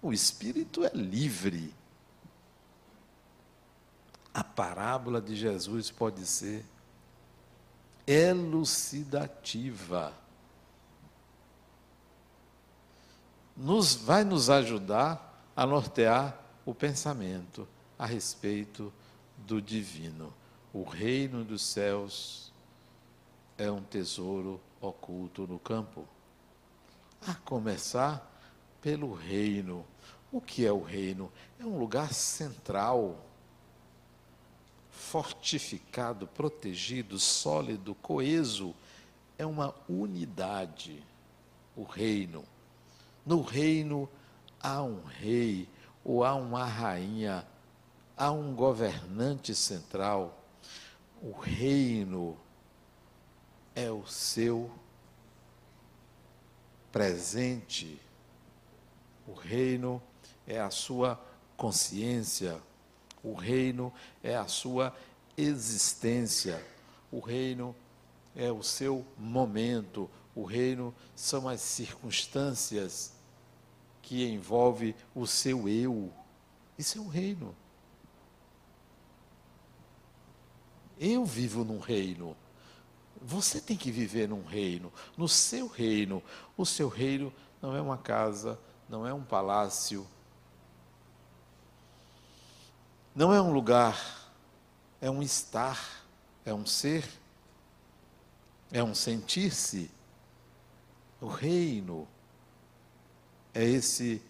O 0.00 0.12
espírito 0.12 0.84
é 0.84 0.90
livre. 0.94 1.74
A 4.32 4.44
parábola 4.44 5.20
de 5.20 5.34
Jesus 5.34 5.90
pode 5.90 6.24
ser 6.26 6.64
elucidativa. 8.06 10.12
Nos 13.56 13.94
vai 13.94 14.22
nos 14.22 14.50
ajudar 14.50 15.50
a 15.56 15.66
nortear 15.66 16.45
o 16.66 16.74
pensamento 16.74 17.66
a 17.96 18.04
respeito 18.04 18.92
do 19.38 19.62
divino. 19.62 20.34
O 20.72 20.82
reino 20.82 21.44
dos 21.44 21.62
céus 21.62 22.52
é 23.56 23.70
um 23.70 23.80
tesouro 23.80 24.60
oculto 24.80 25.46
no 25.46 25.60
campo. 25.60 26.06
A 27.26 27.34
começar 27.34 28.30
pelo 28.82 29.14
reino. 29.14 29.86
O 30.32 30.40
que 30.40 30.66
é 30.66 30.72
o 30.72 30.82
reino? 30.82 31.32
É 31.58 31.64
um 31.64 31.78
lugar 31.78 32.12
central, 32.12 33.24
fortificado, 34.90 36.26
protegido, 36.26 37.18
sólido, 37.18 37.94
coeso. 37.94 38.74
É 39.38 39.46
uma 39.46 39.72
unidade. 39.88 41.00
O 41.76 41.84
reino. 41.84 42.44
No 43.24 43.40
reino 43.40 44.08
há 44.60 44.82
um 44.82 45.02
rei, 45.04 45.68
ou 46.08 46.22
há 46.22 46.36
uma 46.36 46.64
rainha, 46.64 47.44
há 48.16 48.30
um 48.30 48.54
governante 48.54 49.56
central. 49.56 50.40
O 51.20 51.32
reino 51.32 52.38
é 53.74 53.90
o 53.90 54.06
seu 54.06 54.70
presente. 56.92 58.00
O 59.26 59.32
reino 59.32 60.00
é 60.46 60.60
a 60.60 60.70
sua 60.70 61.20
consciência. 61.56 62.62
O 63.20 63.34
reino 63.34 63.92
é 64.22 64.36
a 64.36 64.46
sua 64.46 64.96
existência. 65.36 66.64
O 67.10 67.18
reino 67.18 67.74
é 68.36 68.52
o 68.52 68.62
seu 68.62 69.04
momento. 69.18 70.08
O 70.36 70.44
reino 70.44 70.94
são 71.16 71.48
as 71.48 71.60
circunstâncias 71.62 73.15
que 74.06 74.24
envolve 74.24 74.94
o 75.12 75.26
seu 75.26 75.68
eu. 75.68 76.12
Isso 76.78 76.96
é 76.96 77.00
um 77.00 77.08
reino. 77.08 77.56
Eu 80.96 81.24
vivo 81.24 81.64
num 81.64 81.80
reino. 81.80 82.36
Você 83.20 83.60
tem 83.60 83.76
que 83.76 83.90
viver 83.90 84.28
num 84.28 84.44
reino, 84.44 84.92
no 85.16 85.28
seu 85.28 85.66
reino. 85.66 86.22
O 86.56 86.64
seu 86.64 86.88
reino 86.88 87.32
não 87.60 87.74
é 87.74 87.82
uma 87.82 87.98
casa, 87.98 88.56
não 88.88 89.04
é 89.04 89.12
um 89.12 89.24
palácio, 89.24 90.06
não 93.12 93.34
é 93.34 93.42
um 93.42 93.52
lugar, 93.52 94.30
é 95.00 95.10
um 95.10 95.20
estar, 95.20 96.06
é 96.44 96.54
um 96.54 96.64
ser, 96.64 97.04
é 98.70 98.84
um 98.84 98.94
sentir-se. 98.94 99.90
O 101.20 101.26
reino 101.26 102.06
é 103.56 103.64
esse 103.64 104.20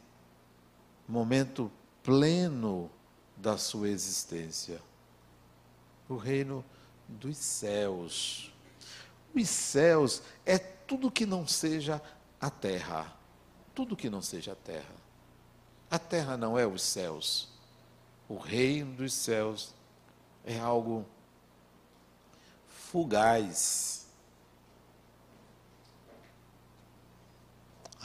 momento 1.09 1.69
pleno 2.01 2.89
da 3.37 3.59
sua 3.59 3.89
existência. 3.89 4.81
O 6.09 6.15
reino 6.15 6.65
dos 7.09 7.37
céus. 7.37 8.55
Os 9.35 9.49
céus 9.49 10.23
é 10.45 10.57
tudo 10.57 11.11
que 11.11 11.27
não 11.27 11.45
seja 11.45 12.01
a 12.41 12.49
terra. 12.49 13.13
Tudo 13.75 13.97
que 13.97 14.09
não 14.09 14.23
seja 14.23 14.53
a 14.53 14.55
terra. 14.55 14.95
A 15.91 15.99
terra 15.99 16.37
não 16.37 16.57
é 16.57 16.65
os 16.65 16.83
céus. 16.83 17.49
O 18.29 18.39
reino 18.39 18.95
dos 18.95 19.13
céus 19.13 19.75
é 20.45 20.57
algo 20.57 21.05
fugaz 22.69 24.06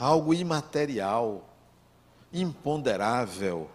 algo 0.02 0.34
imaterial, 0.34 1.48
imponderável, 2.32 3.70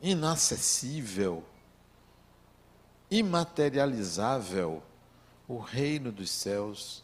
inacessível, 0.00 1.42
imaterializável. 3.10 4.80
O 5.48 5.58
reino 5.58 6.12
dos 6.12 6.30
céus 6.30 7.02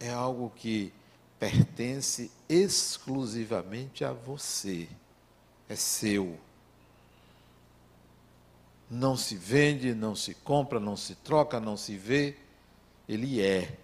é 0.00 0.10
algo 0.10 0.50
que 0.50 0.92
pertence 1.38 2.28
exclusivamente 2.48 4.04
a 4.04 4.12
você, 4.12 4.88
é 5.68 5.76
seu. 5.76 6.36
Não 8.90 9.16
se 9.16 9.36
vende, 9.36 9.94
não 9.94 10.16
se 10.16 10.34
compra, 10.34 10.80
não 10.80 10.96
se 10.96 11.14
troca, 11.14 11.60
não 11.60 11.76
se 11.76 11.96
vê, 11.96 12.36
ele 13.08 13.40
é 13.40 13.78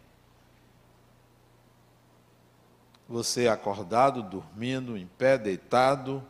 você 3.15 3.47
acordado, 3.47 4.25
dormindo, 4.25 4.97
em 4.97 5.07
pé, 5.07 5.39
deitado, 5.39 6.21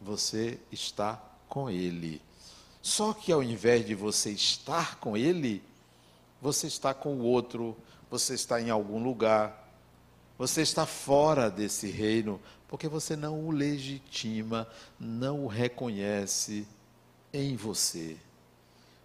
você 0.00 0.58
está 0.72 1.22
com 1.48 1.70
Ele. 1.70 2.20
Só 2.82 3.14
que 3.14 3.30
ao 3.30 3.40
invés 3.40 3.86
de 3.86 3.94
você 3.94 4.32
estar 4.32 4.98
com 4.98 5.16
Ele, 5.16 5.62
você 6.42 6.66
está 6.66 6.92
com 6.92 7.14
o 7.14 7.22
outro, 7.22 7.76
você 8.10 8.34
está 8.34 8.60
em 8.60 8.68
algum 8.68 9.00
lugar, 9.00 9.64
você 10.36 10.60
está 10.60 10.84
fora 10.86 11.48
desse 11.48 11.88
reino, 11.88 12.40
porque 12.66 12.88
você 12.88 13.14
não 13.14 13.46
o 13.46 13.52
legitima, 13.52 14.66
não 14.98 15.44
o 15.44 15.46
reconhece 15.46 16.66
em 17.32 17.54
você. 17.54 18.16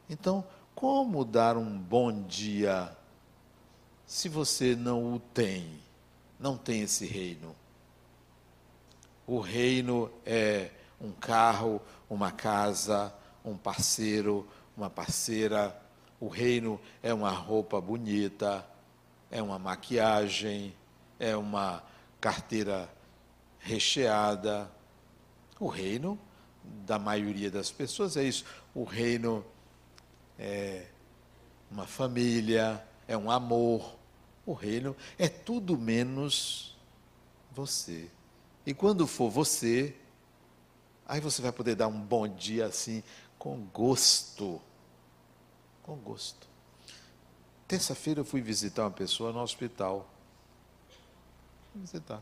Então, 0.10 0.44
como 0.74 1.24
dar 1.24 1.58
um 1.58 1.78
bom 1.78 2.24
dia 2.24 2.92
se 4.04 4.28
você 4.28 4.76
não 4.76 5.14
o 5.14 5.20
tem? 5.20 5.91
Não 6.42 6.58
tem 6.58 6.82
esse 6.82 7.06
reino. 7.06 7.56
O 9.28 9.40
reino 9.40 10.12
é 10.26 10.72
um 11.00 11.12
carro, 11.12 11.80
uma 12.10 12.32
casa, 12.32 13.14
um 13.46 13.56
parceiro, 13.56 14.48
uma 14.76 14.90
parceira. 14.90 15.80
O 16.20 16.28
reino 16.28 16.82
é 17.04 17.14
uma 17.14 17.30
roupa 17.30 17.80
bonita, 17.80 18.68
é 19.30 19.42
uma 19.42 19.60
maquiagem, 19.60 20.76
é 21.20 21.38
uma 21.38 21.84
carteira 22.20 22.92
recheada. 23.60 24.70
O 25.60 25.68
reino 25.68 26.20
da 26.64 26.98
maioria 26.98 27.52
das 27.52 27.72
pessoas 27.72 28.18
é 28.18 28.24
isso. 28.24 28.44
O 28.74 28.84
reino 28.84 29.46
é 30.40 30.88
uma 31.70 31.86
família, 31.86 32.84
é 33.08 33.16
um 33.16 33.30
amor. 33.30 34.01
O 34.46 34.54
reino 34.54 34.96
é 35.18 35.28
tudo 35.28 35.78
menos 35.78 36.78
você. 37.52 38.10
E 38.66 38.74
quando 38.74 39.06
for 39.08 39.30
você, 39.30 39.96
aí 41.06 41.20
você 41.20 41.42
vai 41.42 41.52
poder 41.52 41.76
dar 41.76 41.88
um 41.88 42.00
bom 42.00 42.28
dia 42.28 42.66
assim, 42.66 43.04
com 43.38 43.58
gosto. 43.74 44.62
Com 45.84 45.96
gosto. 45.96 46.48
Terça-feira 47.68 48.22
eu 48.22 48.26
fui 48.26 48.42
visitar 48.42 48.84
uma 48.84 48.92
pessoa 48.92 49.32
no 49.32 49.40
hospital. 49.40 50.10
Fui 51.72 51.82
visitar. 51.82 52.22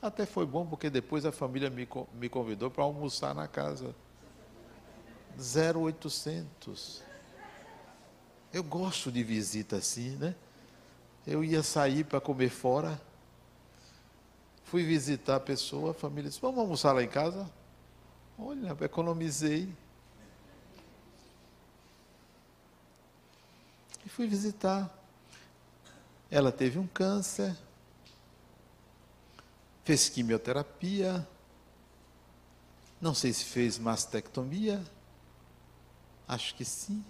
Até 0.00 0.26
foi 0.26 0.44
bom 0.44 0.66
porque 0.66 0.90
depois 0.90 1.24
a 1.24 1.32
família 1.32 1.70
me, 1.70 1.88
me 2.14 2.28
convidou 2.28 2.70
para 2.70 2.84
almoçar 2.84 3.34
na 3.34 3.46
casa. 3.46 3.94
0800. 5.38 7.02
Eu 8.52 8.62
gosto 8.62 9.10
de 9.10 9.22
visita 9.22 9.76
assim, 9.76 10.16
né? 10.16 10.34
Eu 11.26 11.44
ia 11.44 11.62
sair 11.62 12.04
para 12.04 12.20
comer 12.20 12.50
fora. 12.50 13.00
Fui 14.64 14.82
visitar 14.82 15.36
a 15.36 15.40
pessoa, 15.40 15.92
a 15.92 15.94
família 15.94 16.28
disse: 16.28 16.40
Vamos 16.40 16.58
almoçar 16.58 16.92
lá 16.92 17.02
em 17.02 17.08
casa? 17.08 17.48
Olha, 18.38 18.76
economizei. 18.80 19.72
E 24.04 24.08
fui 24.08 24.26
visitar. 24.26 24.90
Ela 26.30 26.50
teve 26.50 26.78
um 26.78 26.86
câncer, 26.86 27.54
fez 29.84 30.08
quimioterapia, 30.08 31.28
não 32.98 33.14
sei 33.14 33.32
se 33.32 33.44
fez 33.44 33.78
mastectomia, 33.78 34.82
acho 36.26 36.54
que 36.54 36.64
sim. 36.64 37.04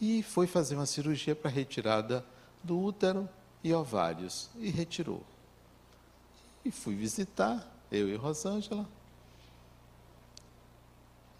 E 0.00 0.22
foi 0.22 0.46
fazer 0.46 0.76
uma 0.76 0.86
cirurgia 0.86 1.34
para 1.34 1.50
retirada 1.50 2.24
do 2.62 2.78
útero 2.78 3.28
e 3.62 3.72
ovários, 3.72 4.48
e 4.56 4.70
retirou. 4.70 5.22
E 6.64 6.70
fui 6.70 6.94
visitar, 6.94 7.66
eu 7.90 8.08
e 8.08 8.14
Rosângela. 8.14 8.88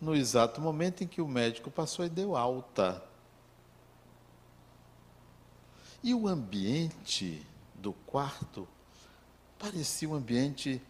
No 0.00 0.14
exato 0.14 0.60
momento 0.60 1.02
em 1.02 1.06
que 1.06 1.20
o 1.20 1.28
médico 1.28 1.70
passou 1.70 2.04
e 2.04 2.08
deu 2.08 2.36
alta. 2.36 3.02
E 6.02 6.14
o 6.14 6.28
ambiente 6.28 7.44
do 7.74 7.92
quarto 7.92 8.66
parecia 9.58 10.08
um 10.08 10.14
ambiente 10.14 10.80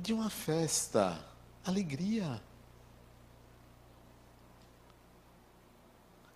de 0.00 0.12
uma 0.12 0.30
festa, 0.30 1.24
alegria. 1.64 2.42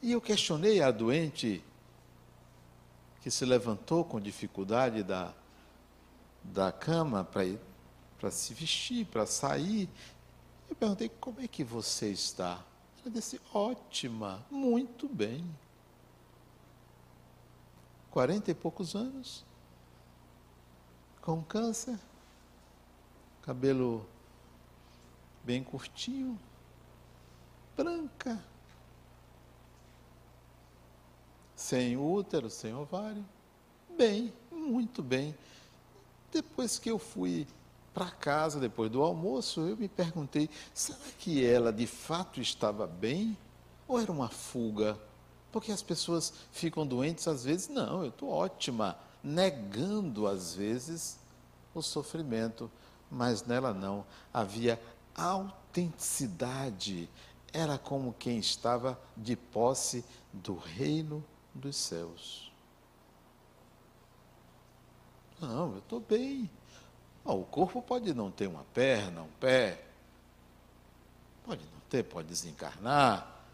E 0.02 0.12
eu 0.12 0.20
questionei 0.20 0.82
a 0.82 0.90
doente 0.90 1.64
que 3.22 3.30
se 3.30 3.44
levantou 3.44 4.04
com 4.04 4.20
dificuldade 4.20 5.02
da, 5.02 5.32
da 6.44 6.70
cama 6.70 7.24
para 7.24 8.30
se 8.30 8.54
vestir, 8.54 9.06
para 9.06 9.26
sair. 9.26 9.88
Eu 10.68 10.76
perguntei, 10.76 11.08
como 11.08 11.40
é 11.40 11.48
que 11.48 11.64
você 11.64 12.10
está? 12.10 12.62
Ela 13.00 13.10
disse, 13.12 13.40
ótima, 13.52 14.44
muito 14.50 15.08
bem. 15.08 15.44
Quarenta 18.10 18.50
e 18.50 18.54
poucos 18.54 18.94
anos, 18.94 19.44
com 21.20 21.42
câncer, 21.42 21.98
cabelo 23.42 24.06
bem 25.44 25.62
curtinho, 25.62 26.38
branca, 27.76 28.42
sem 31.66 31.96
útero, 31.96 32.48
sem 32.48 32.72
ovário. 32.72 33.24
Bem, 33.98 34.32
muito 34.52 35.02
bem. 35.02 35.34
Depois 36.30 36.78
que 36.78 36.88
eu 36.88 36.96
fui 36.96 37.44
para 37.92 38.08
casa, 38.08 38.60
depois 38.60 38.88
do 38.88 39.02
almoço, 39.02 39.60
eu 39.62 39.76
me 39.76 39.88
perguntei: 39.88 40.48
será 40.72 40.98
que 41.18 41.44
ela 41.44 41.72
de 41.72 41.88
fato 41.88 42.40
estava 42.40 42.86
bem? 42.86 43.36
Ou 43.88 43.98
era 44.00 44.12
uma 44.12 44.28
fuga? 44.28 44.96
Porque 45.50 45.72
as 45.72 45.82
pessoas 45.82 46.32
ficam 46.52 46.86
doentes 46.86 47.26
às 47.26 47.44
vezes, 47.44 47.68
não, 47.68 48.04
eu 48.04 48.10
estou 48.10 48.28
ótima, 48.28 48.96
negando 49.22 50.28
às 50.28 50.54
vezes 50.54 51.18
o 51.74 51.82
sofrimento, 51.82 52.70
mas 53.10 53.44
nela 53.44 53.74
não. 53.74 54.04
Havia 54.32 54.80
autenticidade, 55.16 57.10
era 57.52 57.76
como 57.76 58.14
quem 58.16 58.38
estava 58.38 58.96
de 59.16 59.34
posse 59.34 60.04
do 60.32 60.54
reino 60.54 61.24
dos 61.56 61.76
céus. 61.76 62.50
Não, 65.40 65.72
eu 65.72 65.78
estou 65.78 66.00
bem. 66.00 66.50
o 67.24 67.44
corpo 67.44 67.80
pode 67.82 68.14
não 68.14 68.30
ter 68.30 68.46
uma 68.46 68.64
perna, 68.72 69.22
um 69.22 69.30
pé, 69.40 69.82
pode 71.44 71.64
não 71.64 71.80
ter, 71.90 72.04
pode 72.04 72.28
desencarnar, 72.28 73.44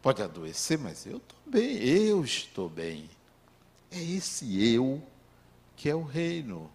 pode 0.00 0.22
adoecer, 0.22 0.78
mas 0.78 1.04
eu 1.06 1.16
estou 1.18 1.38
bem, 1.46 1.76
eu 1.78 2.24
estou 2.24 2.68
bem. 2.68 3.10
É 3.90 4.00
esse 4.00 4.74
eu 4.74 5.02
que 5.76 5.88
é 5.88 5.94
o 5.94 6.02
reino. 6.02 6.70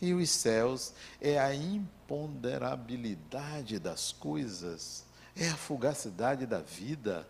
E 0.00 0.12
os 0.12 0.30
céus 0.30 0.92
é 1.20 1.38
a 1.38 1.54
imponderabilidade 1.54 3.78
das 3.78 4.10
coisas, 4.10 5.04
é 5.36 5.48
a 5.48 5.56
fugacidade 5.56 6.44
da 6.44 6.60
vida. 6.60 7.24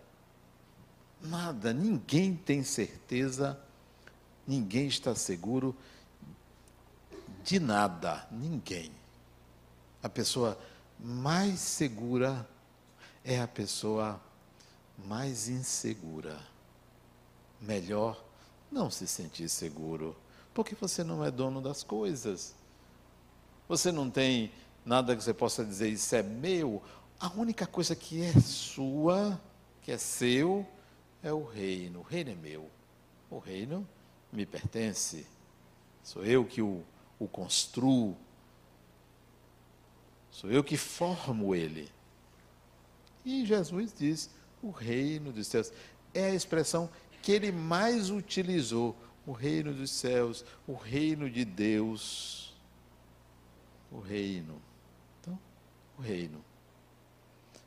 Nada, 1.22 1.72
ninguém 1.72 2.34
tem 2.34 2.64
certeza, 2.64 3.58
ninguém 4.46 4.88
está 4.88 5.14
seguro 5.14 5.74
de 7.44 7.60
nada, 7.60 8.26
ninguém. 8.30 8.90
A 10.02 10.08
pessoa 10.08 10.58
mais 10.98 11.60
segura 11.60 12.48
é 13.24 13.40
a 13.40 13.46
pessoa 13.46 14.20
mais 15.06 15.48
insegura. 15.48 16.40
Melhor 17.60 18.20
não 18.70 18.90
se 18.90 19.06
sentir 19.06 19.48
seguro, 19.48 20.16
porque 20.52 20.74
você 20.74 21.04
não 21.04 21.24
é 21.24 21.30
dono 21.30 21.60
das 21.60 21.84
coisas. 21.84 22.52
Você 23.68 23.92
não 23.92 24.10
tem 24.10 24.52
nada 24.84 25.14
que 25.14 25.22
você 25.22 25.32
possa 25.32 25.64
dizer, 25.64 25.88
isso 25.88 26.16
é 26.16 26.22
meu. 26.22 26.82
A 27.20 27.30
única 27.30 27.64
coisa 27.64 27.94
que 27.94 28.22
é 28.22 28.32
sua, 28.40 29.40
que 29.82 29.92
é 29.92 29.98
seu, 29.98 30.66
é 31.22 31.32
o 31.32 31.44
reino. 31.44 32.00
O 32.00 32.02
reino 32.02 32.30
é 32.30 32.34
meu. 32.34 32.68
O 33.30 33.38
reino 33.38 33.88
me 34.32 34.44
pertence. 34.44 35.26
Sou 36.02 36.24
eu 36.24 36.44
que 36.44 36.60
o, 36.60 36.82
o 37.18 37.28
construo. 37.28 38.16
Sou 40.30 40.50
eu 40.50 40.64
que 40.64 40.76
formo 40.76 41.54
ele. 41.54 41.90
E 43.24 43.46
Jesus 43.46 43.94
diz: 43.96 44.30
o 44.62 44.70
reino 44.70 45.32
dos 45.32 45.46
céus. 45.46 45.72
É 46.14 46.26
a 46.26 46.34
expressão 46.34 46.90
que 47.22 47.32
ele 47.32 47.52
mais 47.52 48.10
utilizou. 48.10 48.96
O 49.24 49.30
reino 49.30 49.72
dos 49.72 49.92
céus, 49.92 50.44
o 50.66 50.74
reino 50.74 51.30
de 51.30 51.44
Deus. 51.44 52.52
O 53.90 54.00
reino. 54.00 54.60
Então, 55.20 55.38
o 55.96 56.02
reino. 56.02 56.44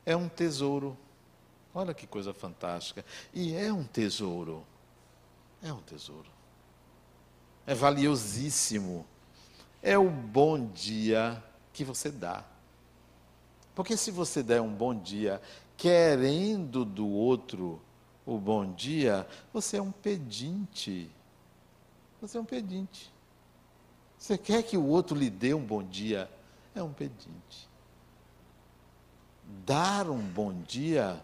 É 0.04 0.14
um 0.14 0.28
tesouro 0.28 0.96
Olha 1.76 1.92
que 1.92 2.06
coisa 2.06 2.32
fantástica. 2.32 3.04
E 3.34 3.54
é 3.54 3.70
um 3.70 3.84
tesouro. 3.84 4.64
É 5.62 5.70
um 5.70 5.82
tesouro. 5.82 6.30
É 7.66 7.74
valiosíssimo. 7.74 9.04
É 9.82 9.98
o 9.98 10.08
bom 10.08 10.68
dia 10.68 11.44
que 11.74 11.84
você 11.84 12.10
dá. 12.10 12.42
Porque 13.74 13.94
se 13.94 14.10
você 14.10 14.42
der 14.42 14.62
um 14.62 14.72
bom 14.72 14.94
dia 14.94 15.38
querendo 15.76 16.82
do 16.82 17.06
outro 17.06 17.78
o 18.24 18.38
bom 18.38 18.72
dia, 18.72 19.28
você 19.52 19.76
é 19.76 19.82
um 19.82 19.92
pedinte. 19.92 21.10
Você 22.22 22.38
é 22.38 22.40
um 22.40 22.46
pedinte. 22.46 23.12
Você 24.18 24.38
quer 24.38 24.62
que 24.62 24.78
o 24.78 24.86
outro 24.86 25.14
lhe 25.14 25.28
dê 25.28 25.52
um 25.52 25.62
bom 25.62 25.82
dia, 25.82 26.26
é 26.74 26.82
um 26.82 26.94
pedinte. 26.94 27.68
Dar 29.66 30.08
um 30.08 30.18
bom 30.18 30.54
dia 30.62 31.22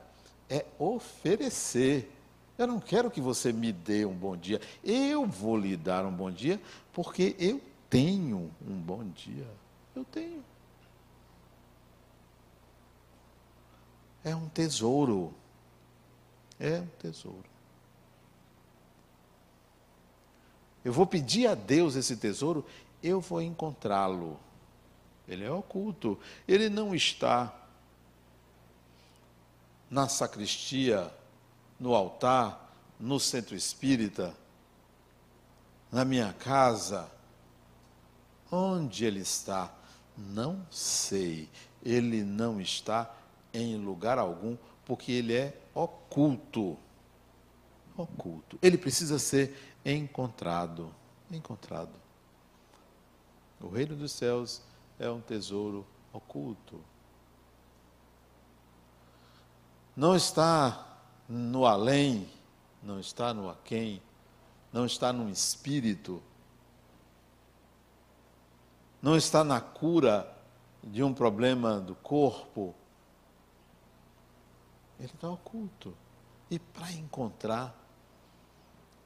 é 0.53 0.67
oferecer. 0.79 2.11
Eu 2.59 2.67
não 2.67 2.79
quero 2.79 3.11
que 3.11 3.21
você 3.21 3.53
me 3.53 3.73
dê 3.73 4.05
um 4.05 4.15
bom 4.15 4.37
dia. 4.37 4.61
Eu 4.85 5.27
vou 5.27 5.57
lhe 5.57 5.77
dar 5.77 6.05
um 6.05 6.13
bom 6.13 6.31
dia 6.31 6.61
porque 6.93 7.35
eu 7.39 7.61
tenho 7.89 8.51
um 8.61 8.75
bom 8.75 9.03
dia. 9.05 9.49
Eu 9.97 10.05
tenho. 10.05 10.45
É 14.23 14.37
um 14.37 14.49
tesouro. 14.49 15.33
É 16.61 16.81
um 16.81 16.89
tesouro. 17.01 17.51
Eu 20.85 20.93
vou 20.93 21.07
pedir 21.07 21.47
a 21.47 21.55
Deus 21.55 21.97
esse 21.97 22.17
tesouro 22.17 22.67
eu 23.03 23.21
vou 23.21 23.43
encontrá-lo. 23.43 24.39
Ele 25.27 25.45
é 25.45 25.51
oculto. 25.51 26.19
Ele 26.47 26.69
não 26.69 26.95
está 26.95 27.53
na 29.93 30.09
sacristia, 30.09 31.13
no 31.79 31.95
altar, 31.95 32.75
no 32.99 33.21
centro 33.21 33.55
espírita, 33.55 34.35
na 35.93 36.03
minha 36.03 36.33
casa. 36.33 37.13
Onde 38.51 39.05
ele 39.05 39.21
está? 39.21 39.71
Não 40.17 40.67
sei. 40.71 41.47
Ele 41.85 42.25
não 42.25 42.59
está 42.59 43.15
em 43.53 43.77
lugar 43.77 44.19
algum, 44.19 44.57
porque 44.87 45.13
ele 45.13 45.35
é 45.35 45.61
oculto. 45.75 46.79
Oculto. 47.95 48.59
Ele 48.63 48.79
precisa 48.79 49.19
ser 49.19 49.75
encontrado. 49.85 50.91
Encontrado. 51.31 51.93
O 53.61 53.69
reino 53.69 53.95
dos 53.95 54.13
céus 54.13 54.63
é 54.99 55.11
um 55.11 55.21
tesouro 55.21 55.87
oculto. 56.15 56.81
Não 59.95 60.17
está 60.17 60.87
no 61.29 61.67
além, 61.67 62.29
não 62.83 62.99
está 62.99 63.33
no 63.35 63.49
aquém, 63.49 64.03
não 64.73 64.87
está 64.87 65.13
no 65.13 65.29
espírito, 65.29 66.23
não 69.01 69.17
está 69.17 69.45
na 69.45 69.61
cura 69.61 70.33
de 70.83 71.03
um 71.03 71.13
problema 71.13 71.81
do 71.81 71.95
corpo. 71.95 72.75
Ele 74.99 75.11
está 75.13 75.29
oculto. 75.29 75.95
E 76.51 76.59
para 76.59 76.93
encontrar, 76.93 77.75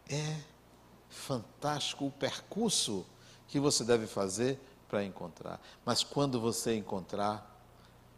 é 0.08 0.40
fantástico 1.08 2.06
o 2.06 2.10
percurso 2.10 3.06
que 3.48 3.58
você 3.58 3.84
deve 3.84 4.06
fazer 4.06 4.60
para 4.88 5.04
encontrar. 5.04 5.60
Mas 5.84 6.02
quando 6.04 6.40
você 6.40 6.76
encontrar, 6.76 7.54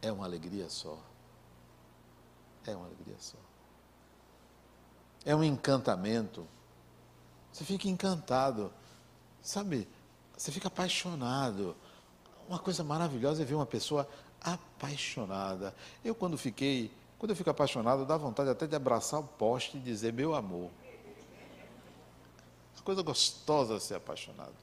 é 0.03 0.11
uma 0.11 0.25
alegria 0.25 0.69
só. 0.69 0.99
É 2.69 2.77
uma 2.77 2.87
alegria 2.87 3.17
só. 3.19 3.39
É 5.25 5.35
um 5.35 5.43
encantamento. 5.43 6.47
Você 7.53 7.65
fica 7.65 7.89
encantado. 7.89 8.73
Sabe? 9.43 9.89
Você 10.37 10.53
fica 10.53 10.69
apaixonado. 10.69 11.75
Uma 12.49 12.59
coisa 12.59 12.85
maravilhosa 12.85 13.43
é 13.43 13.45
ver 13.45 13.55
uma 13.55 13.67
pessoa 13.67 14.09
apaixonada. 14.41 15.75
Eu 16.05 16.15
quando 16.15 16.37
fiquei, 16.37 16.91
quando 17.19 17.31
eu 17.31 17.37
fico 17.37 17.51
apaixonado, 17.51 18.05
dá 18.05 18.17
vontade 18.17 18.51
até 18.51 18.67
de 18.67 18.77
abraçar 18.77 19.21
o 19.21 19.25
poste 19.25 19.77
e 19.77 19.81
dizer 19.81 20.13
meu 20.13 20.35
amor. 20.35 20.71
Uma 22.77 22.83
coisa 22.85 23.03
gostosa 23.03 23.81
ser 23.81 23.95
apaixonado. 23.95 24.55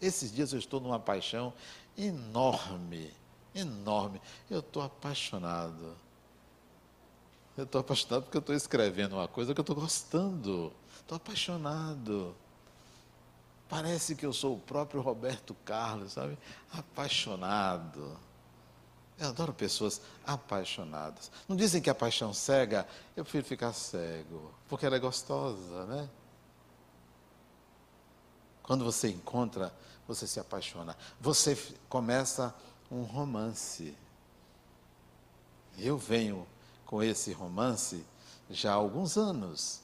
Esses 0.00 0.32
dias 0.32 0.52
eu 0.52 0.58
estou 0.58 0.80
numa 0.80 0.98
paixão 0.98 1.52
enorme, 1.96 3.12
enorme. 3.54 4.20
Eu 4.48 4.60
estou 4.60 4.82
apaixonado. 4.82 5.96
Eu 7.60 7.64
estou 7.64 7.82
apaixonado 7.82 8.22
porque 8.22 8.38
eu 8.38 8.40
estou 8.40 8.54
escrevendo 8.54 9.16
uma 9.16 9.28
coisa 9.28 9.52
que 9.52 9.60
eu 9.60 9.62
estou 9.62 9.76
gostando. 9.76 10.72
Estou 10.98 11.16
apaixonado. 11.16 12.34
Parece 13.68 14.16
que 14.16 14.24
eu 14.24 14.32
sou 14.32 14.54
o 14.54 14.58
próprio 14.58 15.02
Roberto 15.02 15.54
Carlos, 15.62 16.12
sabe? 16.12 16.38
Apaixonado. 16.72 18.16
Eu 19.18 19.28
adoro 19.28 19.52
pessoas 19.52 20.00
apaixonadas. 20.26 21.30
Não 21.46 21.54
dizem 21.54 21.82
que 21.82 21.90
a 21.90 21.94
paixão 21.94 22.32
cega? 22.32 22.88
Eu 23.14 23.24
prefiro 23.24 23.44
ficar 23.44 23.74
cego, 23.74 24.54
porque 24.66 24.86
ela 24.86 24.96
é 24.96 24.98
gostosa, 24.98 25.84
né? 25.84 26.08
Quando 28.62 28.86
você 28.86 29.10
encontra, 29.10 29.70
você 30.08 30.26
se 30.26 30.40
apaixona. 30.40 30.96
Você 31.20 31.54
começa 31.90 32.54
um 32.90 33.02
romance. 33.02 33.94
Eu 35.76 35.98
venho 35.98 36.46
com 36.90 37.00
esse 37.00 37.32
romance 37.32 38.04
já 38.50 38.72
há 38.72 38.74
alguns 38.74 39.16
anos. 39.16 39.80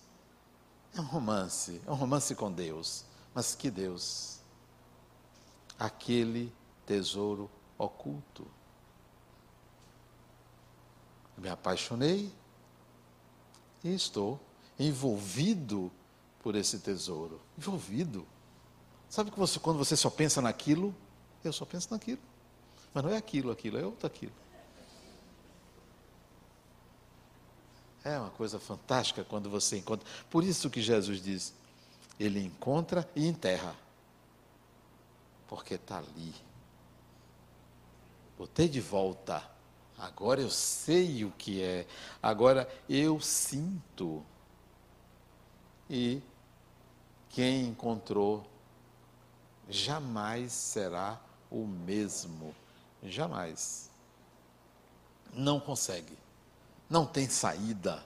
É 0.93 1.01
um 1.01 1.05
romance, 1.05 1.81
é 1.87 1.91
um 1.93 1.95
romance 1.95 2.35
com 2.35 2.51
Deus. 2.51 3.05
Mas 3.33 3.55
que 3.55 3.71
Deus? 3.71 4.41
Aquele 5.79 6.53
tesouro 6.85 7.49
oculto. 7.79 8.45
Me 11.39 11.49
apaixonei 11.49 12.35
e 13.85 13.95
estou 13.95 14.41
envolvido 14.77 15.93
por 16.43 16.57
esse 16.57 16.81
tesouro. 16.81 17.41
Envolvido. 17.57 18.27
Sabe 19.09 19.31
que 19.31 19.39
você, 19.39 19.61
quando 19.61 19.79
você 19.79 19.97
só 19.97 20.11
pensa 20.11 20.43
naquilo, 20.43 20.93
eu 21.45 21.53
só 21.53 21.65
penso 21.65 21.87
naquilo. 21.93 22.19
Mas 22.93 23.05
não 23.05 23.13
é 23.13 23.17
aquilo, 23.17 23.53
aquilo, 23.53 23.79
é 23.79 23.87
outro 23.87 24.09
aquilo. 24.09 24.33
É 28.07 28.21
uma 28.21 28.31
coisa 28.31 28.61
fantástica 28.61 29.25
quando 29.25 29.51
você 29.51 29.79
encontra. 29.79 30.09
Por 30.31 30.45
isso 30.45 30.71
que 30.71 30.81
Jesus 30.81 31.21
diz: 31.21 31.53
Ele 32.21 32.41
encontra 32.41 33.09
e 33.17 33.27
enterra. 33.27 33.75
Porque 35.49 35.75
está 35.75 35.99
ali. 35.99 36.33
Botei 38.39 38.69
de 38.69 38.81
volta. 38.81 39.43
Agora 39.99 40.41
eu 40.41 40.49
sei 40.49 41.25
o 41.25 41.33
que 41.33 41.61
é. 41.61 41.85
Agora 42.23 42.73
eu 42.89 43.21
sinto. 43.21 44.25
E 45.91 46.23
quem 47.31 47.67
encontrou 47.67 48.47
jamais 49.69 50.53
será 50.53 51.21
o 51.51 51.67
mesmo. 51.67 52.55
Jamais. 53.03 53.91
Não 55.35 55.59
consegue. 55.59 56.26
Não 56.89 57.05
tem 57.07 57.29
saída 57.29 58.03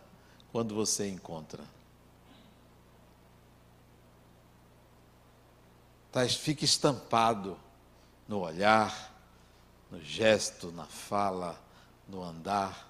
quando 0.53 0.75
você 0.75 1.09
encontra. 1.09 1.63
Tá, 6.11 6.27
fica 6.29 6.65
estampado 6.65 7.57
no 8.27 8.41
olhar, 8.41 9.15
no 9.91 10.01
gesto, 10.01 10.73
na 10.73 10.87
fala, 10.87 11.61
no 12.09 12.23
andar. 12.23 12.89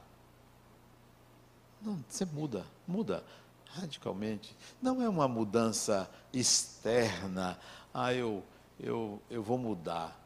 Não, 1.83 2.03
você 2.09 2.25
muda, 2.25 2.65
muda 2.87 3.25
radicalmente. 3.73 4.57
Não 4.81 5.03
é 5.03 5.09
uma 5.09 5.29
mudança 5.29 6.11
externa. 6.33 7.59
Ah, 7.93 8.15
eu 8.15 8.43
eu, 8.83 9.21
eu 9.31 9.43
vou 9.43 9.59
mudar. 9.59 10.19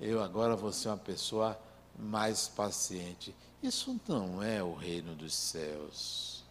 Eu 0.00 0.22
agora 0.22 0.56
vou 0.56 0.72
ser 0.72 0.88
uma 0.88 0.96
pessoa 0.96 1.60
mais 1.98 2.48
paciente. 2.48 3.34
Isso 3.62 4.00
não 4.08 4.42
é 4.42 4.62
o 4.62 4.74
reino 4.74 5.14
dos 5.14 5.34
céus. 5.34 6.42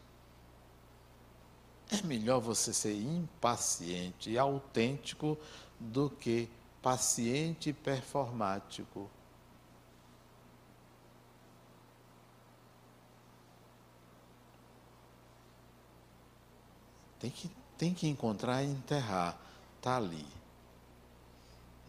É 1.92 2.02
melhor 2.04 2.40
você 2.40 2.72
ser 2.72 2.94
impaciente 2.94 4.30
e 4.30 4.38
autêntico 4.38 5.38
do 5.80 6.10
que 6.10 6.48
paciente 6.82 7.70
e 7.70 7.74
performático. 7.74 9.10
Tem 17.20 17.32
que, 17.32 17.50
tem 17.78 17.94
que 17.94 18.08
encontrar 18.08 18.64
e 18.64 18.68
enterrar. 18.68 19.38
Está 19.78 19.98
ali 19.98 20.40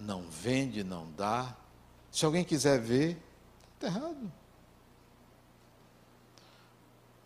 não 0.00 0.22
vende, 0.22 0.82
não 0.82 1.10
dá. 1.12 1.54
Se 2.10 2.24
alguém 2.24 2.42
quiser 2.42 2.80
ver, 2.80 3.22
está 3.74 3.86
errado. 3.86 4.32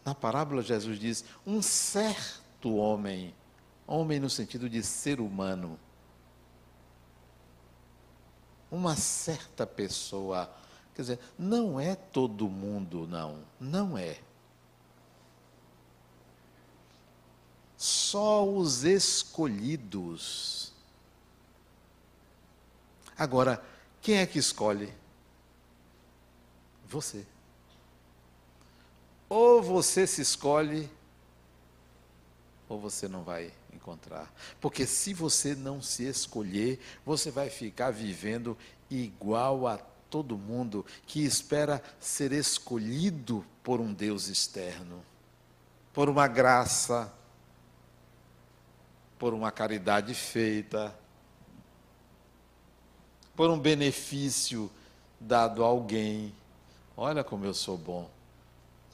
Na 0.05 0.15
parábola, 0.15 0.63
Jesus 0.63 0.99
diz: 0.99 1.25
um 1.47 1.63
certo 1.63 2.75
homem, 2.75 3.35
homem 3.87 4.21
no 4.21 4.29
sentido 4.29 4.69
de 4.69 4.83
ser 4.83 5.21
humano, 5.21 5.79
uma 8.71 8.97
certa 8.97 9.67
pessoa, 9.67 10.53
quer 10.95 11.03
dizer, 11.03 11.19
não 11.39 11.79
é 11.81 11.95
todo 11.95 12.49
mundo, 12.49 13.07
não, 13.07 13.39
não 13.59 13.97
é. 13.97 14.19
Só 17.77 18.49
os 18.49 18.85
escolhidos 18.85 20.65
Agora, 23.17 23.65
quem 24.03 24.17
é 24.17 24.27
que 24.27 24.39
escolhe? 24.39 24.93
Você. 26.87 27.25
Ou 29.29 29.63
você 29.63 30.07
se 30.07 30.21
escolhe, 30.23 30.89
ou 32.69 32.79
você 32.79 33.09
não 33.09 33.23
vai 33.23 33.53
encontrar. 33.73 34.33
Porque 34.61 34.87
se 34.87 35.13
você 35.13 35.55
não 35.55 35.83
se 35.83 36.05
escolher, 36.05 36.81
você 37.05 37.31
vai 37.31 37.51
ficar 37.51 37.91
vivendo 37.91 38.57
igual 38.91 39.67
a 39.67 39.79
todo 40.11 40.39
mundo 40.39 40.85
que 41.07 41.25
espera 41.25 41.83
ser 41.99 42.33
escolhido 42.33 43.45
por 43.63 43.81
um 43.81 43.93
Deus 43.93 44.29
externo, 44.29 45.05
por 45.93 46.09
uma 46.09 46.29
graça, 46.29 47.13
por 49.19 49.35
uma 49.35 49.51
caridade 49.51 50.15
feita 50.15 50.95
por 53.37 53.51
um 53.51 53.59
benefício 53.59 54.71
dado 55.19 55.65
a 55.65 55.67
alguém. 55.67 56.33
Olha 56.97 57.25
como 57.25 57.45
eu 57.45 57.55
sou 57.55 57.77
bom. 57.77 58.09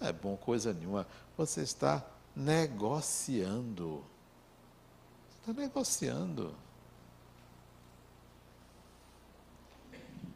Não 0.00 0.08
é 0.08 0.12
bom 0.12 0.36
coisa 0.36 0.72
nenhuma. 0.72 1.06
Você 1.36 1.60
está 1.60 2.02
negociando. 2.34 4.02
Está 5.40 5.52
negociando. 5.52 6.54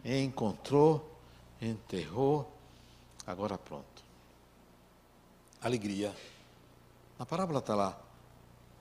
Encontrou, 0.05 1.18
enterrou, 1.62 2.53
agora 3.27 3.57
pronto. 3.57 4.05
Alegria. 5.62 6.14
A 7.18 7.24
parábola 7.24 7.61
está 7.61 7.74
lá. 7.74 7.98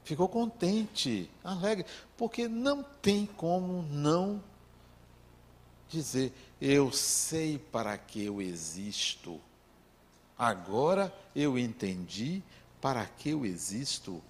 Ficou 0.04 0.28
contente, 0.28 1.30
alegre, 1.42 1.86
porque 2.18 2.46
não 2.50 2.84
tem 2.84 3.26
como 3.26 3.84
não 3.84 4.44
dizer: 5.88 6.34
Eu 6.60 6.92
sei 6.92 7.58
para 7.58 7.98
que 7.98 8.26
eu 8.26 8.42
existo. 8.42 9.40
Agora 10.38 11.14
eu 11.36 11.58
entendi 11.58 12.42
para 12.82 13.06
que 13.06 13.30
eu 13.30 13.46
existo. 13.46 14.22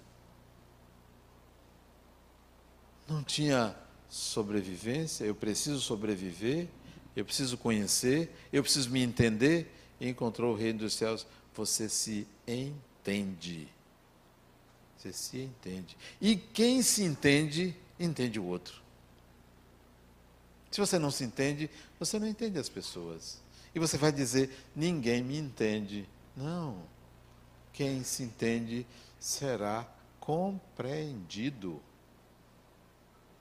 Não 3.08 3.22
tinha 3.22 3.76
sobrevivência, 4.08 5.24
eu 5.24 5.34
preciso 5.34 5.80
sobreviver, 5.80 6.68
eu 7.16 7.24
preciso 7.24 7.58
conhecer, 7.58 8.34
eu 8.52 8.62
preciso 8.62 8.90
me 8.90 9.02
entender. 9.02 9.72
E 10.00 10.08
encontrou 10.08 10.52
o 10.52 10.56
reino 10.56 10.80
dos 10.80 10.94
céus, 10.94 11.26
você 11.54 11.88
se 11.88 12.26
entende. 12.46 13.68
Você 14.96 15.12
se 15.12 15.38
entende. 15.38 15.96
E 16.20 16.36
quem 16.36 16.82
se 16.82 17.02
entende, 17.02 17.76
entende 17.98 18.40
o 18.40 18.44
outro. 18.44 18.82
Se 20.70 20.80
você 20.80 20.98
não 20.98 21.10
se 21.10 21.22
entende, 21.22 21.70
você 22.00 22.18
não 22.18 22.26
entende 22.26 22.58
as 22.58 22.68
pessoas. 22.68 23.43
E 23.74 23.78
você 23.78 23.96
vai 23.96 24.12
dizer: 24.12 24.50
ninguém 24.74 25.22
me 25.22 25.38
entende. 25.38 26.08
Não. 26.36 26.82
Quem 27.72 28.04
se 28.04 28.22
entende 28.22 28.86
será 29.18 29.86
compreendido. 30.20 31.82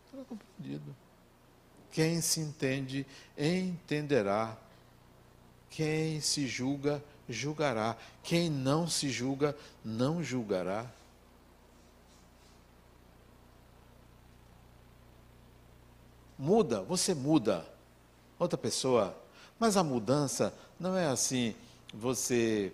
Será 0.09 0.23
compreendido. 0.23 0.95
Quem 1.91 2.21
se 2.21 2.39
entende, 2.39 3.05
entenderá. 3.37 4.57
Quem 5.69 6.19
se 6.21 6.47
julga, 6.47 7.03
julgará. 7.29 7.95
Quem 8.23 8.49
não 8.49 8.87
se 8.87 9.09
julga, 9.09 9.55
não 9.83 10.23
julgará. 10.23 10.89
muda, 16.43 16.81
você 16.81 17.13
muda. 17.13 17.65
Outra 18.37 18.57
pessoa. 18.57 19.17
Mas 19.59 19.77
a 19.77 19.83
mudança 19.83 20.53
não 20.79 20.97
é 20.97 21.07
assim, 21.07 21.55
você 21.93 22.73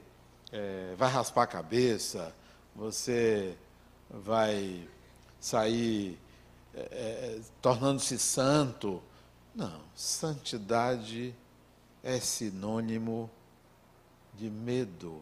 é, 0.51 0.95
vai 0.97 1.09
raspar 1.11 1.43
a 1.43 1.47
cabeça, 1.47 2.33
você 2.75 3.55
vai 4.09 4.87
sair 5.39 6.17
é, 6.73 6.79
é, 6.79 7.41
tornando-se 7.61 8.17
santo. 8.17 9.01
Não, 9.53 9.81
santidade 9.95 11.35
é 12.03 12.19
sinônimo 12.19 13.29
de 14.35 14.49
medo. 14.49 15.21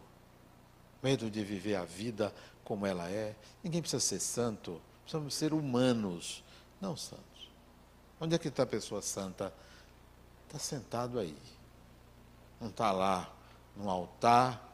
Medo 1.02 1.30
de 1.30 1.44
viver 1.44 1.76
a 1.76 1.84
vida 1.84 2.32
como 2.64 2.86
ela 2.86 3.08
é. 3.10 3.34
Ninguém 3.62 3.80
precisa 3.80 4.00
ser 4.00 4.20
santo, 4.20 4.80
precisamos 5.02 5.34
ser 5.34 5.52
humanos, 5.52 6.44
não 6.80 6.96
santos. 6.96 7.48
Onde 8.20 8.34
é 8.34 8.38
que 8.38 8.48
está 8.48 8.64
a 8.64 8.66
pessoa 8.66 9.00
santa? 9.00 9.52
Está 10.48 10.58
sentado 10.58 11.18
aí. 11.18 11.36
Não 12.58 12.68
está 12.68 12.90
lá 12.90 13.30
no 13.76 13.90
altar 13.90 14.66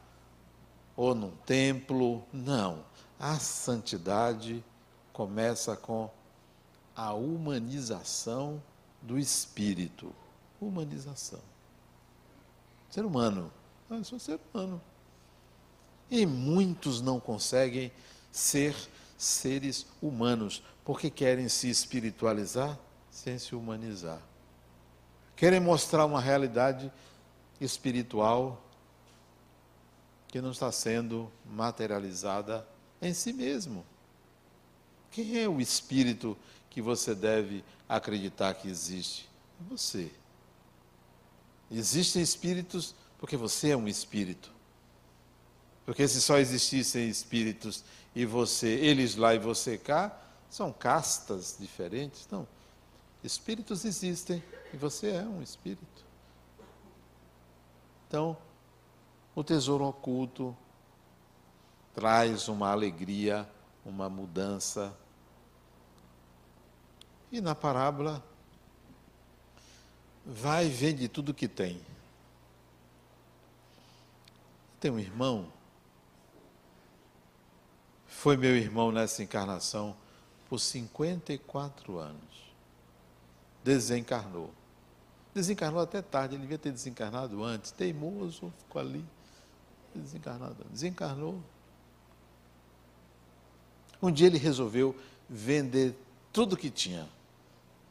ou 0.97 1.17
num 1.17 1.33
templo. 1.45 2.23
Não. 2.33 2.85
A 3.19 3.41
santidade 3.41 4.65
começa 5.13 5.77
com 5.77 6.09
a 6.95 7.13
humanização 7.13 8.63
do 9.03 9.19
espírito. 9.19 10.15
Humanização. 10.61 11.41
Ser 12.89 13.05
humano. 13.05 13.53
Ah, 13.91 13.97
eu 13.97 14.05
sou 14.05 14.21
ser 14.21 14.39
humano. 14.55 14.81
E 16.09 16.25
muitos 16.25 17.01
não 17.01 17.19
conseguem 17.19 17.91
ser 18.31 18.77
seres 19.19 19.87
humanos 20.01 20.63
porque 20.85 21.11
querem 21.11 21.49
se 21.49 21.69
espiritualizar 21.69 22.79
sem 23.11 23.41
se 23.41 23.57
humanizar. 23.57 24.23
Querem 25.37 25.61
mostrar 25.61 26.05
uma 26.07 26.21
realidade 26.21 26.93
espiritual 27.61 28.63
que 30.29 30.41
não 30.41 30.51
está 30.51 30.71
sendo 30.73 31.31
materializada 31.45 32.67
em 33.01 33.15
si 33.15 33.33
mesmo. 33.33 33.85
Quem 35.11 35.41
é 35.41 35.49
o 35.49 35.61
espírito 35.61 36.37
que 36.69 36.83
você 36.83 37.15
deve 37.15 37.65
acreditar 37.89 38.55
que 38.55 38.69
existe? 38.69 39.29
Você. 39.69 40.11
Existem 41.71 42.21
espíritos 42.21 42.95
porque 43.19 43.37
você 43.37 43.71
é 43.71 43.77
um 43.77 43.87
espírito. 43.87 44.53
Porque 45.87 46.07
se 46.09 46.21
só 46.21 46.39
existissem 46.39 47.09
espíritos 47.09 47.85
e 48.15 48.25
você, 48.25 48.69
eles 48.69 49.17
lá 49.17 49.35
e 49.35 49.39
você 49.39 49.77
cá, 49.79 50.21
são 50.51 50.73
castas 50.73 51.57
diferentes. 51.59 52.27
Não. 52.31 52.47
Espíritos 53.23 53.85
existem 53.85 54.43
e 54.75 54.77
você 54.77 55.11
é 55.11 55.23
um 55.23 55.41
espírito. 55.41 56.05
Então, 58.09 58.37
o 59.33 59.45
tesouro 59.45 59.85
oculto 59.85 60.57
traz 61.95 62.49
uma 62.49 62.73
alegria, 62.73 63.49
uma 63.87 64.09
mudança. 64.09 64.93
E 67.31 67.41
na 67.41 67.55
parábola, 67.55 68.21
vai 70.27 70.67
e 70.67 70.71
vende 70.71 71.07
tudo 71.07 71.33
que 71.33 71.47
tem. 71.47 71.81
Tem 74.81 74.91
um 74.91 74.99
irmão, 74.99 75.53
foi 78.09 78.37
meu 78.37 78.57
irmão 78.57 78.91
nessa 78.91 79.23
encarnação 79.23 79.97
por 80.49 80.59
54 80.59 81.97
anos 81.97 82.35
desencarnou. 83.65 84.53
Desencarnou 85.35 85.81
até 85.81 86.01
tarde, 86.01 86.37
ele 86.37 86.43
devia 86.43 86.59
ter 86.59 86.71
desencarnado 86.71 87.43
antes. 87.43 87.73
Teimoso, 87.73 88.53
ficou 88.61 88.81
ali, 88.81 89.05
desencarnado. 89.93 90.65
Desencarnou. 90.71 91.43
Um 94.01 94.13
dia 94.13 94.29
ele 94.29 94.39
resolveu 94.39 94.97
vender 95.29 95.97
tudo 96.33 96.57
que 96.57 96.71
tinha. 96.71 97.09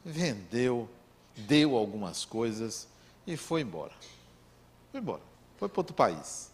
Vendeu, 0.02 0.88
deu 1.36 1.76
algumas 1.76 2.24
coisas 2.24 2.88
e 3.26 3.36
foi 3.36 3.60
embora. 3.60 3.92
Foi 4.90 5.00
embora. 5.00 5.22
Foi 5.58 5.68
para 5.68 5.80
outro 5.80 5.94
país. 5.94 6.50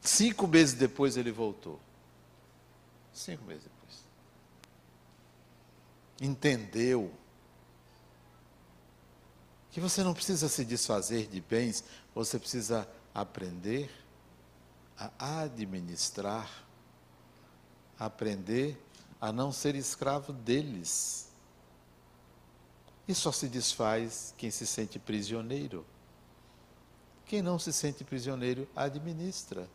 Cinco 0.00 0.46
meses 0.46 0.74
depois 0.74 1.16
ele 1.16 1.30
voltou. 1.30 1.78
Cinco 3.12 3.44
meses 3.44 3.64
depois. 3.64 4.04
Entendeu 6.20 7.12
que 9.74 9.80
você 9.80 10.04
não 10.04 10.14
precisa 10.14 10.48
se 10.48 10.64
desfazer 10.64 11.26
de 11.26 11.40
bens, 11.40 11.82
você 12.14 12.38
precisa 12.38 12.88
aprender 13.12 13.90
a 14.96 15.40
administrar, 15.40 16.48
aprender 17.98 18.80
a 19.20 19.32
não 19.32 19.50
ser 19.50 19.74
escravo 19.74 20.32
deles. 20.32 21.28
E 23.08 23.12
só 23.16 23.32
se 23.32 23.48
desfaz 23.48 24.32
quem 24.38 24.48
se 24.48 24.64
sente 24.64 24.96
prisioneiro. 24.96 25.84
Quem 27.26 27.42
não 27.42 27.58
se 27.58 27.72
sente 27.72 28.04
prisioneiro, 28.04 28.68
administra. 28.76 29.68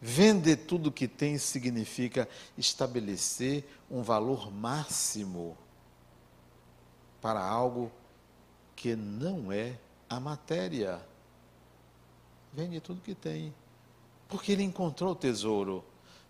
Vender 0.00 0.58
tudo 0.58 0.92
que 0.92 1.08
tem 1.08 1.36
significa 1.36 2.28
estabelecer 2.56 3.68
um 3.90 4.04
valor 4.04 4.52
máximo 4.52 5.58
para 7.24 7.42
algo 7.42 7.90
que 8.76 8.94
não 8.94 9.50
é 9.50 9.78
a 10.10 10.20
matéria. 10.20 11.00
Vende 12.52 12.82
tudo 12.82 13.00
que 13.00 13.14
tem. 13.14 13.54
Porque 14.28 14.52
ele 14.52 14.62
encontrou 14.62 15.12
o 15.12 15.16
tesouro. 15.16 15.82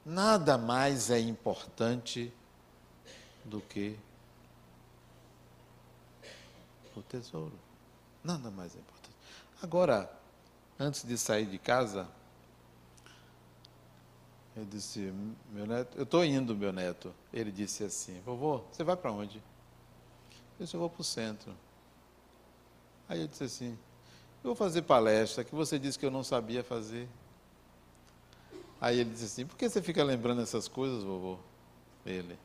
Nada 0.06 0.56
mais 0.56 1.10
é 1.10 1.18
importante 1.18 2.32
do 3.44 3.60
que 3.60 3.98
o 6.94 7.02
tesouro. 7.02 7.58
Nada 8.22 8.48
mais 8.48 8.76
é 8.76 8.78
importante. 8.78 9.16
Agora, 9.60 10.08
antes 10.78 11.02
de 11.02 11.18
sair 11.18 11.46
de 11.46 11.58
casa, 11.58 12.06
Eu 14.56 14.64
disse, 14.64 15.12
meu 15.50 15.66
neto, 15.66 15.98
eu 15.98 16.04
estou 16.04 16.24
indo, 16.24 16.54
meu 16.54 16.72
neto. 16.72 17.12
Ele 17.32 17.50
disse 17.50 17.82
assim, 17.82 18.20
vovô, 18.24 18.58
você 18.70 18.84
vai 18.84 18.96
para 18.96 19.10
onde? 19.10 19.42
Eu 20.58 20.64
disse, 20.64 20.74
eu 20.74 20.80
vou 20.80 20.90
para 20.90 21.00
o 21.00 21.04
centro. 21.04 21.54
Aí 23.08 23.20
eu 23.20 23.28
disse 23.28 23.44
assim, 23.44 23.78
eu 24.42 24.48
vou 24.48 24.54
fazer 24.54 24.82
palestra 24.82 25.44
que 25.44 25.54
você 25.54 25.78
disse 25.78 25.98
que 25.98 26.06
eu 26.06 26.10
não 26.10 26.22
sabia 26.22 26.62
fazer. 26.62 27.08
Aí 28.80 29.00
ele 29.00 29.10
disse 29.10 29.24
assim, 29.24 29.46
por 29.46 29.56
que 29.56 29.68
você 29.68 29.80
fica 29.82 30.02
lembrando 30.04 30.42
essas 30.42 30.68
coisas, 30.68 31.02
vovô? 31.02 31.38
Ele. 32.04 32.38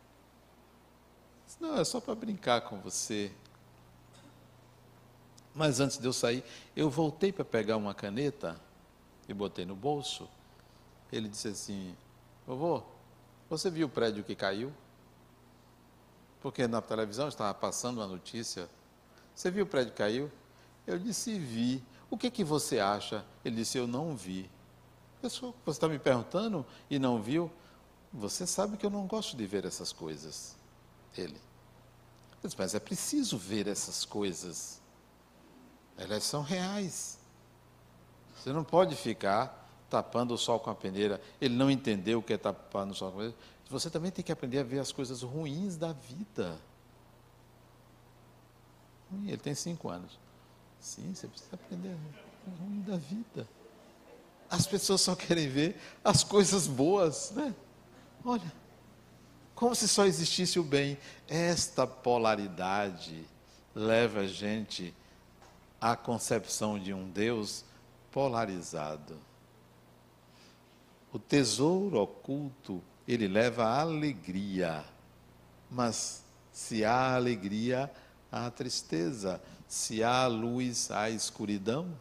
Disse, 1.46 1.62
não, 1.62 1.78
é 1.78 1.84
só 1.84 2.00
para 2.00 2.16
brincar 2.16 2.62
com 2.62 2.80
você. 2.80 3.32
Mas 5.54 5.80
antes 5.80 5.98
de 5.98 6.06
eu 6.06 6.14
sair, 6.14 6.44
eu 6.76 6.90
voltei 6.90 7.32
para 7.32 7.44
pegar 7.44 7.76
uma 7.76 7.94
caneta 7.94 8.60
e 9.28 9.34
botei 9.34 9.66
no 9.66 9.76
bolso. 9.76 10.28
Ele 11.12 11.28
disse 11.28 11.48
assim: 11.48 11.96
Vovô, 12.46 12.84
você 13.50 13.70
viu 13.70 13.88
o 13.88 13.90
prédio 13.90 14.24
que 14.24 14.36
caiu? 14.36 14.72
Porque 16.42 16.68
na 16.68 16.82
televisão 16.82 17.28
estava 17.28 17.54
passando 17.54 17.98
uma 17.98 18.08
notícia. 18.08 18.70
Você 19.36 19.52
viu 19.52 19.66
o 19.66 19.68
prédio 19.68 19.94
caiu? 19.94 20.32
Eu 20.86 20.98
disse: 20.98 21.38
Vi. 21.38 21.84
O 22.10 22.18
que, 22.18 22.32
que 22.32 22.44
você 22.44 22.80
acha? 22.80 23.26
Ele 23.44 23.58
disse: 23.58 23.78
Eu 23.78 23.88
não 23.88 24.16
vi. 24.16 24.50
Pessoal, 25.22 25.54
você 25.66 25.78
está 25.78 25.88
me 25.88 26.00
perguntando 26.00 26.66
e 26.90 26.98
não 26.98 27.22
viu? 27.22 27.52
Você 28.14 28.48
sabe 28.48 28.78
que 28.78 28.86
eu 28.86 28.90
não 28.90 29.06
gosto 29.06 29.36
de 29.36 29.46
ver 29.46 29.66
essas 29.66 29.92
coisas. 29.92 30.56
Ele. 31.18 31.36
Eu 32.42 32.48
disse, 32.48 32.56
mas 32.58 32.74
é 32.74 32.80
preciso 32.80 33.38
ver 33.38 33.68
essas 33.68 34.06
coisas. 34.06 34.82
Elas 35.98 36.24
são 36.24 36.42
reais. 36.42 37.20
Você 38.36 38.54
não 38.54 38.64
pode 38.64 38.96
ficar 38.96 39.70
tapando 39.90 40.34
o 40.34 40.38
sol 40.38 40.60
com 40.60 40.70
a 40.70 40.76
peneira. 40.76 41.22
Ele 41.42 41.56
não 41.56 41.70
entendeu 41.70 42.20
o 42.20 42.24
que 42.24 42.34
é 42.34 42.38
tapar 42.38 42.86
no 42.86 42.96
sol 42.96 43.12
com 43.12 43.18
a 43.18 43.18
peneira. 43.18 43.38
Você 43.70 43.90
também 43.90 44.12
tem 44.12 44.26
que 44.26 44.32
aprender 44.32 44.60
a 44.60 44.64
ver 44.64 44.80
as 44.80 44.92
coisas 44.92 45.22
ruins 45.22 45.78
da 45.78 45.94
vida. 45.94 46.60
Ele 49.26 49.38
tem 49.38 49.54
cinco 49.54 49.90
anos. 49.90 50.20
Sim, 50.80 51.14
você 51.14 51.28
precisa 51.28 51.56
aprender 51.56 51.96
o 52.48 52.50
ruim 52.64 52.82
da 52.82 52.98
vida. 52.98 53.48
As 54.50 54.66
pessoas 54.66 55.02
só 55.02 55.16
querem 55.16 55.48
ver 55.48 55.80
as 56.04 56.24
coisas 56.24 56.66
boas, 56.66 57.32
né? 57.32 57.54
Olha, 58.26 58.52
como 59.54 59.76
se 59.76 59.88
só 59.88 60.06
existisse 60.06 60.60
o 60.60 60.64
bem. 60.64 60.98
Esta 61.28 61.86
polaridade 61.86 63.26
leva 63.76 64.22
a 64.22 64.28
gente 64.28 64.96
à 65.80 65.96
concepção 65.96 66.80
de 66.80 66.94
um 66.94 67.10
Deus 67.10 67.64
polarizado. 68.12 69.20
O 71.12 71.20
tesouro 71.20 72.00
oculto, 72.00 72.82
ele 73.14 73.28
leva 73.28 73.66
alegria. 73.66 74.86
Mas 75.72 76.24
se 76.52 76.86
há 76.86 77.16
alegria, 77.16 77.92
há 78.32 78.52
tristeza. 78.52 79.42
Se 79.68 80.04
há 80.04 80.28
luz, 80.28 80.92
há 80.92 81.10
escuridão. 81.10 81.92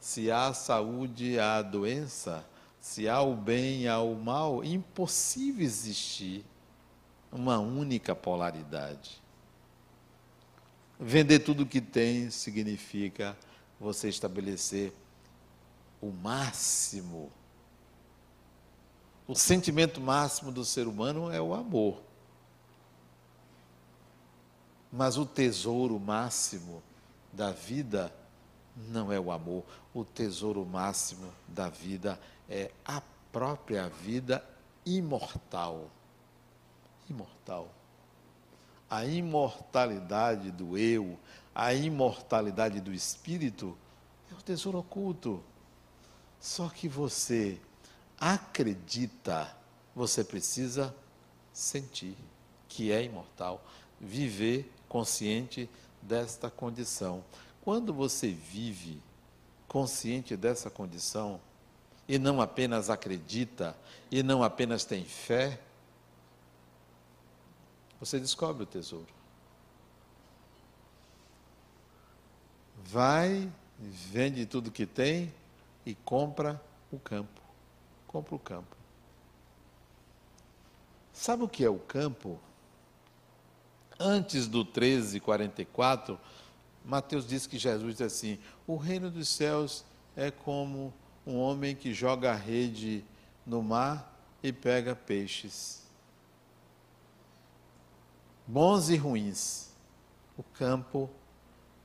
Se 0.00 0.32
há 0.32 0.52
saúde, 0.52 1.38
há 1.38 1.62
doença. 1.62 2.44
Se 2.80 3.08
há 3.08 3.20
o 3.20 3.36
bem, 3.36 3.86
há 3.86 4.00
o 4.00 4.16
mal. 4.16 4.64
Impossível 4.64 5.64
existir 5.64 6.44
uma 7.30 7.60
única 7.60 8.16
polaridade. 8.16 9.22
Vender 10.98 11.38
tudo 11.38 11.62
o 11.62 11.66
que 11.66 11.80
tem 11.80 12.30
significa 12.30 13.36
você 13.78 14.08
estabelecer 14.08 14.92
o 16.00 16.10
máximo 16.10 17.30
o 19.28 19.34
sentimento 19.34 20.00
máximo 20.00 20.50
do 20.50 20.64
ser 20.64 20.88
humano 20.88 21.30
é 21.30 21.38
o 21.38 21.52
amor. 21.52 22.00
Mas 24.90 25.18
o 25.18 25.26
tesouro 25.26 26.00
máximo 26.00 26.82
da 27.30 27.52
vida 27.52 28.10
não 28.74 29.12
é 29.12 29.20
o 29.20 29.30
amor. 29.30 29.64
O 29.92 30.02
tesouro 30.02 30.64
máximo 30.64 31.30
da 31.46 31.68
vida 31.68 32.18
é 32.48 32.70
a 32.86 33.02
própria 33.30 33.86
vida 33.90 34.42
imortal. 34.86 35.90
Imortal. 37.10 37.68
A 38.88 39.04
imortalidade 39.04 40.50
do 40.50 40.78
eu, 40.78 41.18
a 41.54 41.74
imortalidade 41.74 42.80
do 42.80 42.94
espírito 42.94 43.76
é 44.32 44.34
o 44.34 44.40
tesouro 44.40 44.78
oculto. 44.78 45.44
Só 46.40 46.70
que 46.70 46.88
você 46.88 47.60
acredita, 48.20 49.54
você 49.94 50.24
precisa 50.24 50.94
sentir 51.52 52.16
que 52.68 52.92
é 52.92 53.02
imortal, 53.02 53.64
viver 54.00 54.70
consciente 54.88 55.68
desta 56.02 56.50
condição. 56.50 57.24
Quando 57.62 57.92
você 57.92 58.30
vive 58.30 59.00
consciente 59.66 60.36
dessa 60.36 60.70
condição, 60.70 61.40
e 62.08 62.18
não 62.18 62.40
apenas 62.40 62.88
acredita, 62.88 63.76
e 64.10 64.22
não 64.22 64.42
apenas 64.42 64.84
tem 64.84 65.04
fé, 65.04 65.60
você 68.00 68.18
descobre 68.18 68.62
o 68.62 68.66
tesouro. 68.66 69.12
Vai, 72.84 73.52
vende 73.78 74.46
tudo 74.46 74.70
que 74.70 74.86
tem 74.86 75.32
e 75.84 75.94
compra 75.94 76.62
o 76.90 76.98
campo 76.98 77.47
compra 78.08 78.34
o 78.34 78.38
campo. 78.38 78.76
Sabe 81.12 81.44
o 81.44 81.48
que 81.48 81.64
é 81.64 81.70
o 81.70 81.78
campo? 81.78 82.40
Antes 84.00 84.48
do 84.48 84.64
1344, 84.64 86.18
Mateus 86.84 87.26
diz 87.26 87.46
que 87.46 87.58
Jesus 87.58 87.96
diz 87.96 88.00
assim: 88.00 88.38
O 88.66 88.76
reino 88.76 89.10
dos 89.10 89.28
céus 89.28 89.84
é 90.16 90.30
como 90.30 90.92
um 91.26 91.38
homem 91.38 91.76
que 91.76 91.92
joga 91.92 92.32
a 92.32 92.36
rede 92.36 93.04
no 93.44 93.62
mar 93.62 94.16
e 94.42 94.52
pega 94.52 94.96
peixes. 94.96 95.82
Bons 98.46 98.88
e 98.88 98.96
ruins. 98.96 99.68
O 100.36 100.42
campo 100.42 101.10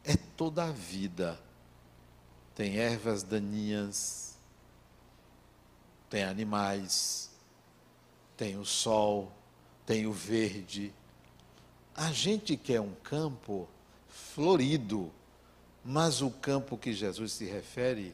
é 0.04 0.16
toda 0.16 0.64
a 0.64 0.72
vida. 0.72 1.40
Tem 2.56 2.78
ervas 2.78 3.24
daninhas, 3.24 4.33
tem 6.14 6.24
animais, 6.24 7.32
tem 8.38 8.56
o 8.56 8.64
sol, 8.64 9.32
tem 9.84 10.06
o 10.06 10.14
verde. 10.14 10.94
A 11.96 12.12
gente 12.12 12.56
quer 12.56 12.80
um 12.80 12.94
campo 13.04 13.68
florido, 14.08 15.12
mas 15.84 16.22
o 16.22 16.30
campo 16.30 16.78
que 16.78 16.94
Jesus 16.94 17.32
se 17.32 17.46
refere 17.46 18.14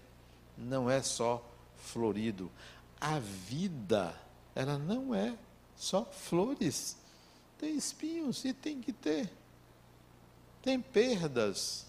não 0.58 0.90
é 0.90 1.04
só 1.04 1.46
florido. 1.76 2.50
A 3.02 3.20
vida, 3.20 4.16
ela 4.56 4.78
não 4.78 5.14
é 5.14 5.38
só 5.76 6.06
flores. 6.06 6.96
Tem 7.58 7.76
espinhos 7.76 8.46
e 8.46 8.54
tem 8.54 8.80
que 8.80 8.94
ter. 8.94 9.30
Tem 10.62 10.80
perdas. 10.80 11.86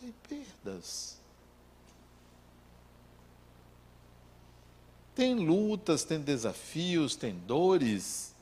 Tem 0.00 0.12
perdas. 0.28 1.19
Tem 5.14 5.34
lutas, 5.34 6.04
tem 6.04 6.20
desafios, 6.20 7.16
tem 7.16 7.34
dores. 7.38 8.34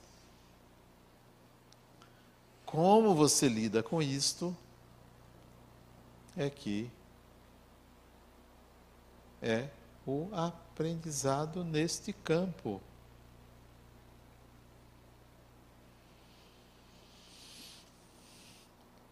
Como 2.65 3.15
você 3.15 3.49
lida 3.49 3.83
com 3.83 4.03
isto 4.03 4.57
é 6.37 6.49
que 6.49 6.91
é 9.43 9.69
o 10.07 10.29
aprendizado 10.33 11.65
neste 11.65 12.13
campo. 12.13 12.81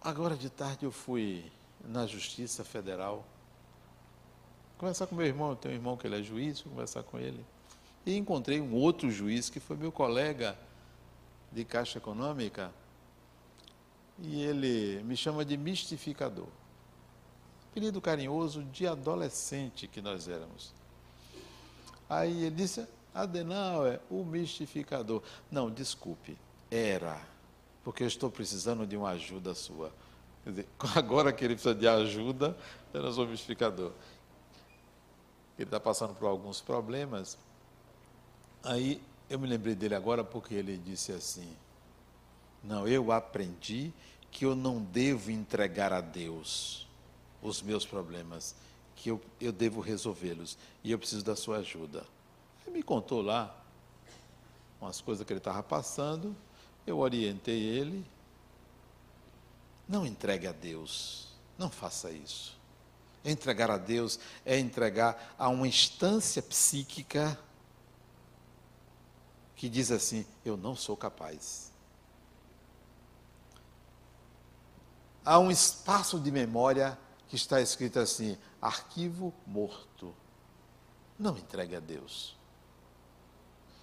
Agora 0.00 0.36
de 0.36 0.48
tarde 0.48 0.84
eu 0.84 0.92
fui 0.92 1.50
na 1.84 2.06
Justiça 2.06 2.64
Federal 2.64 3.24
conversar 4.78 5.06
com 5.06 5.14
meu 5.14 5.26
irmão, 5.26 5.50
eu 5.50 5.56
tenho 5.56 5.74
um 5.74 5.76
irmão 5.76 5.96
que 5.96 6.06
ele 6.06 6.18
é 6.18 6.22
juiz, 6.22 6.60
fui 6.60 6.70
conversar 6.70 7.02
com 7.02 7.18
ele. 7.18 7.44
E 8.04 8.16
encontrei 8.16 8.60
um 8.60 8.74
outro 8.74 9.10
juiz 9.10 9.50
que 9.50 9.58
foi 9.58 9.76
meu 9.76 9.90
colega 9.90 10.56
de 11.52 11.64
Caixa 11.64 11.98
Econômica, 11.98 12.72
e 14.18 14.42
ele 14.42 15.02
me 15.04 15.16
chama 15.16 15.44
de 15.44 15.56
mistificador. 15.56 16.48
Apelido 17.70 18.00
carinhoso 18.00 18.64
de 18.64 18.86
adolescente 18.86 19.86
que 19.86 20.00
nós 20.00 20.28
éramos. 20.28 20.72
Aí 22.08 22.44
ele 22.44 22.54
disse, 22.54 22.86
Adenauer, 23.14 24.00
o 24.10 24.24
mistificador. 24.24 25.22
Não, 25.50 25.70
desculpe, 25.70 26.38
era, 26.70 27.20
porque 27.82 28.02
eu 28.02 28.06
estou 28.06 28.30
precisando 28.30 28.86
de 28.86 28.96
uma 28.96 29.10
ajuda 29.10 29.54
sua. 29.54 29.92
Quer 30.44 30.50
dizer, 30.50 30.68
agora 30.94 31.32
que 31.32 31.44
ele 31.44 31.54
precisa 31.54 31.74
de 31.74 31.88
ajuda, 31.88 32.56
não 32.92 33.12
sou 33.12 33.26
mistificador. 33.26 33.92
Ele 35.58 35.66
está 35.66 35.80
passando 35.80 36.14
por 36.14 36.26
alguns 36.26 36.60
problemas 36.60 37.38
Aí 38.66 39.00
eu 39.30 39.38
me 39.38 39.46
lembrei 39.46 39.76
dele 39.76 39.94
agora 39.94 40.24
porque 40.24 40.52
ele 40.54 40.76
disse 40.76 41.12
assim: 41.12 41.48
Não, 42.64 42.86
eu 42.86 43.12
aprendi 43.12 43.92
que 44.28 44.44
eu 44.44 44.56
não 44.56 44.82
devo 44.82 45.30
entregar 45.30 45.92
a 45.92 46.00
Deus 46.00 46.84
os 47.40 47.62
meus 47.62 47.86
problemas, 47.86 48.56
que 48.96 49.08
eu, 49.08 49.20
eu 49.40 49.52
devo 49.52 49.80
resolvê-los 49.80 50.58
e 50.82 50.90
eu 50.90 50.98
preciso 50.98 51.24
da 51.24 51.36
sua 51.36 51.58
ajuda. 51.58 52.04
Ele 52.66 52.78
me 52.78 52.82
contou 52.82 53.22
lá 53.22 53.56
umas 54.80 55.00
coisas 55.00 55.24
que 55.24 55.32
ele 55.32 55.38
estava 55.38 55.62
passando, 55.62 56.34
eu 56.84 56.98
orientei 56.98 57.62
ele. 57.62 58.04
Não 59.88 60.04
entregue 60.04 60.48
a 60.48 60.52
Deus, 60.52 61.28
não 61.56 61.70
faça 61.70 62.10
isso. 62.10 62.55
Entregar 63.26 63.72
a 63.72 63.76
Deus 63.76 64.20
é 64.44 64.56
entregar 64.56 65.34
a 65.36 65.48
uma 65.48 65.66
instância 65.66 66.40
psíquica 66.40 67.36
que 69.56 69.68
diz 69.68 69.90
assim: 69.90 70.24
Eu 70.44 70.56
não 70.56 70.76
sou 70.76 70.96
capaz. 70.96 71.72
Há 75.24 75.40
um 75.40 75.50
espaço 75.50 76.20
de 76.20 76.30
memória 76.30 76.96
que 77.28 77.34
está 77.34 77.60
escrito 77.60 77.98
assim: 77.98 78.38
arquivo 78.62 79.34
morto. 79.44 80.14
Não 81.18 81.36
entregue 81.36 81.74
a 81.74 81.80
Deus. 81.80 82.36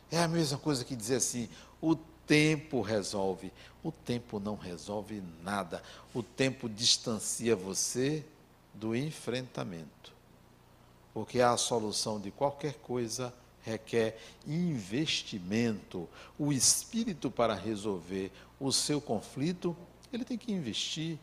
É 0.10 0.24
a 0.24 0.28
mesma 0.28 0.58
coisa 0.58 0.86
que 0.86 0.96
dizer 0.96 1.16
assim: 1.16 1.50
o 1.82 1.98
tempo 1.98 2.80
resolve. 2.80 3.52
O 3.84 3.92
tempo 3.92 4.40
não 4.40 4.56
resolve 4.56 5.22
nada. 5.42 5.84
O 6.14 6.24
tempo 6.24 6.70
distancia 6.70 7.58
você 7.58 8.26
do 8.74 8.96
enfrentamento. 8.96 10.14
Porque 11.14 11.40
a 11.42 11.56
solução 11.58 12.20
de 12.20 12.32
qualquer 12.32 12.76
coisa 12.76 13.34
requer 13.64 14.20
investimento. 14.46 16.08
O 16.38 16.52
espírito, 16.52 17.32
para 17.32 17.54
resolver 17.54 18.32
o 18.60 18.72
seu 18.72 19.00
conflito, 19.02 19.76
ele 20.12 20.26
tem 20.26 20.38
que 20.38 20.52
investir, 20.52 21.18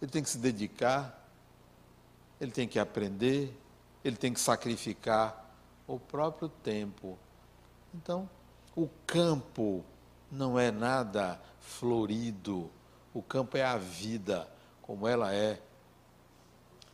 ele 0.00 0.10
tem 0.10 0.22
que 0.22 0.28
se 0.28 0.38
dedicar, 0.38 1.26
ele 2.40 2.50
tem 2.50 2.66
que 2.66 2.78
aprender, 2.78 3.56
ele 4.04 4.16
tem 4.16 4.32
que 4.32 4.40
sacrificar 4.40 5.48
o 5.86 5.98
próprio 5.98 6.48
tempo. 6.48 7.16
Então, 7.94 8.28
o 8.74 8.88
campo 9.06 9.84
não 10.30 10.58
é 10.58 10.70
nada 10.70 11.40
florido, 11.60 12.68
o 13.14 13.22
campo 13.22 13.56
é 13.56 13.64
a 13.64 13.76
vida, 13.76 14.48
como 14.80 15.06
ela 15.06 15.32
é. 15.32 15.60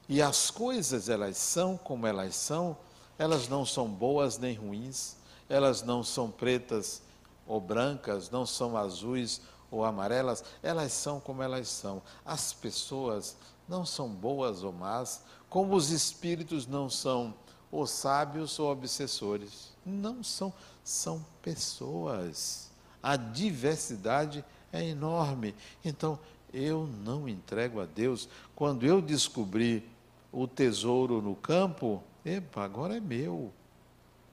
E 0.08 0.22
as 0.22 0.50
coisas, 0.50 1.08
elas 1.08 1.36
são 1.36 1.76
como 1.76 2.06
elas 2.06 2.34
são, 2.34 2.76
elas 3.18 3.46
não 3.46 3.66
são 3.66 3.86
boas 3.86 4.38
nem 4.38 4.54
ruins, 4.54 5.16
elas 5.48 5.82
não 5.82 6.02
são 6.02 6.30
pretas 6.30 7.02
ou 7.46 7.60
brancas, 7.60 8.30
não 8.30 8.46
são 8.46 8.76
azuis 8.76 9.40
ou 9.70 9.84
amarelas, 9.84 10.42
elas 10.62 10.92
são 10.92 11.20
como 11.20 11.42
elas 11.42 11.68
são. 11.68 12.02
As 12.24 12.54
pessoas 12.54 13.36
não 13.68 13.84
são 13.84 14.08
boas 14.08 14.62
ou 14.62 14.72
más, 14.72 15.22
como 15.50 15.74
os 15.74 15.90
espíritos 15.90 16.66
não 16.66 16.88
são 16.88 17.34
ou 17.70 17.86
sábios 17.86 18.58
ou 18.58 18.70
obsessores. 18.70 19.72
Não 19.84 20.22
são, 20.22 20.52
são 20.82 21.24
pessoas. 21.42 22.70
A 23.02 23.16
diversidade 23.16 24.42
é 24.72 24.82
enorme. 24.84 25.54
Então, 25.84 26.18
eu 26.52 26.86
não 27.04 27.28
entrego 27.28 27.80
a 27.80 27.84
Deus. 27.84 28.28
Quando 28.56 28.86
eu 28.86 29.02
descobri 29.02 29.86
o 30.32 30.46
tesouro 30.46 31.22
no 31.22 31.34
campo, 31.34 32.02
epa, 32.24 32.64
agora 32.64 32.96
é 32.96 33.00
meu. 33.00 33.52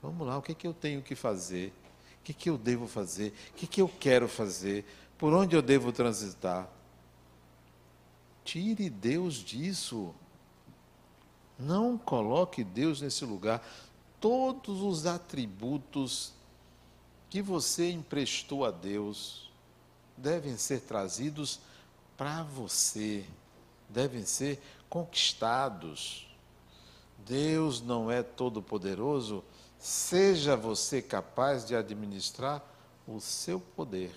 Vamos 0.02 0.26
lá, 0.26 0.38
o 0.38 0.42
que, 0.42 0.52
é 0.52 0.54
que 0.54 0.66
eu 0.66 0.74
tenho 0.74 1.02
que 1.02 1.14
fazer? 1.14 1.72
O 2.20 2.24
que, 2.24 2.32
é 2.32 2.34
que 2.34 2.50
eu 2.50 2.58
devo 2.58 2.86
fazer? 2.86 3.32
O 3.50 3.54
que, 3.54 3.64
é 3.64 3.68
que 3.68 3.80
eu 3.80 3.88
quero 3.88 4.28
fazer? 4.28 4.84
Por 5.16 5.32
onde 5.32 5.56
eu 5.56 5.62
devo 5.62 5.92
transitar? 5.92 6.68
Tire 8.44 8.90
Deus 8.90 9.34
disso. 9.36 10.14
Não 11.58 11.96
coloque 11.96 12.62
Deus 12.62 13.00
nesse 13.00 13.24
lugar. 13.24 13.66
Todos 14.20 14.82
os 14.82 15.06
atributos 15.06 16.32
que 17.30 17.40
você 17.40 17.90
emprestou 17.90 18.64
a 18.64 18.70
Deus 18.70 19.50
devem 20.16 20.56
ser 20.56 20.80
trazidos 20.80 21.60
para 22.16 22.42
você, 22.42 23.24
devem 23.88 24.24
ser 24.24 24.60
conquistados. 24.88 26.26
Deus 27.18 27.80
não 27.80 28.10
é 28.10 28.22
todo-poderoso, 28.22 29.42
seja 29.78 30.56
você 30.56 31.02
capaz 31.02 31.64
de 31.66 31.74
administrar 31.74 32.62
o 33.06 33.20
seu 33.20 33.60
poder. 33.60 34.14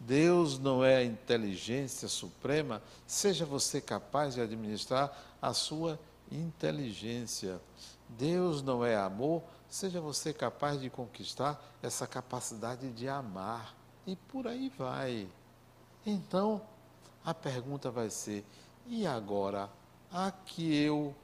Deus 0.00 0.58
não 0.58 0.84
é 0.84 0.96
a 0.96 1.04
inteligência 1.04 2.08
suprema, 2.08 2.82
seja 3.06 3.44
você 3.44 3.80
capaz 3.80 4.34
de 4.34 4.40
administrar 4.40 5.12
a 5.42 5.52
sua 5.52 5.98
inteligência. 6.30 7.60
Deus 8.08 8.62
não 8.62 8.84
é 8.84 8.96
amor, 8.96 9.42
seja 9.68 10.00
você 10.00 10.32
capaz 10.32 10.80
de 10.80 10.88
conquistar 10.88 11.60
essa 11.82 12.06
capacidade 12.06 12.90
de 12.92 13.08
amar. 13.08 13.74
E 14.06 14.16
por 14.16 14.46
aí 14.46 14.72
vai. 14.78 15.28
Então, 16.06 16.62
a 17.24 17.34
pergunta 17.34 17.90
vai 17.90 18.08
ser: 18.08 18.44
e 18.88 19.06
agora, 19.06 19.70
a 20.10 20.30
que 20.30 20.74
eu 20.74 21.14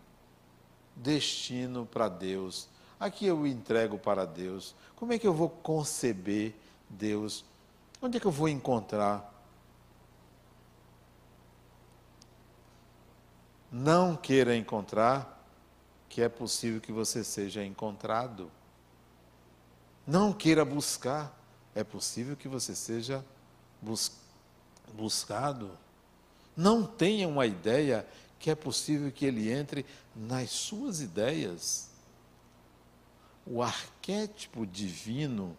destino 0.95 1.87
para 1.87 2.09
Deus? 2.09 2.69
A 3.01 3.11
que 3.11 3.27
eu 3.27 3.47
entrego 3.47 3.99
para 3.99 4.25
Deus? 4.25 4.75
Como 4.95 5.13
é 5.13 5.19
que 5.19 5.27
eu 5.27 5.33
vou 5.33 5.49
conceber 5.49 6.55
Deus? 6.89 7.45
Onde 8.01 8.19
é 8.19 8.21
que 8.21 8.27
eu 8.27 8.31
vou 8.31 8.49
encontrar? 8.49 9.33
Não 13.73 14.15
queira 14.15 14.55
encontrar, 14.55 15.43
que 16.09 16.23
é 16.23 16.29
possível 16.29 16.81
que 16.81 16.93
você 16.93 17.25
seja 17.25 17.65
encontrado. 17.65 18.51
Não 20.07 20.33
queira 20.33 20.65
buscar, 20.65 21.37
é 21.75 21.83
possível 21.83 22.37
que 22.37 22.47
você 22.47 22.75
seja 22.75 23.25
bus 23.81 24.13
buscado. 24.93 25.77
Não 26.57 26.85
tenha 26.85 27.27
uma 27.29 27.47
ideia 27.47 28.07
que 28.39 28.51
é 28.51 28.55
possível 28.55 29.11
que 29.11 29.25
ele 29.25 29.51
entre 29.51 29.87
nas 30.15 30.51
suas 30.51 31.01
ideias. 31.01 31.91
O 33.47 33.63
arquétipo 33.63 34.67
divino 34.67 35.57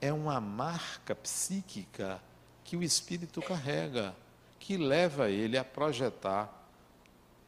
é 0.00 0.12
uma 0.12 0.40
marca 0.40 1.14
psíquica 1.14 2.20
que 2.64 2.76
o 2.76 2.82
espírito 2.82 3.40
carrega, 3.40 4.14
que 4.58 4.76
leva 4.76 5.30
ele 5.30 5.56
a 5.56 5.64
projetar 5.64 6.54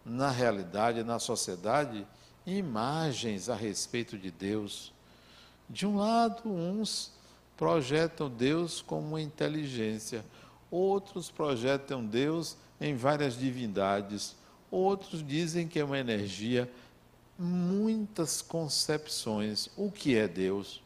na 0.04 0.30
realidade, 0.30 1.04
na 1.04 1.18
sociedade, 1.18 2.06
imagens 2.46 3.48
a 3.48 3.54
respeito 3.54 4.18
de 4.18 4.30
Deus. 4.30 4.92
De 5.68 5.86
um 5.86 5.96
lado, 5.96 6.50
uns 6.50 7.12
projetam 7.56 8.30
Deus 8.30 8.80
como 8.80 9.18
inteligência, 9.18 10.24
outros 10.70 11.30
projetam 11.30 12.04
Deus 12.04 12.56
em 12.80 12.96
várias 12.96 13.36
divindades, 13.36 14.34
outros 14.70 15.26
dizem 15.26 15.68
que 15.68 15.78
é 15.78 15.84
uma 15.84 15.98
energia, 15.98 16.70
muitas 17.38 18.40
concepções. 18.40 19.68
O 19.76 19.90
que 19.90 20.16
é 20.16 20.26
Deus? 20.26 20.82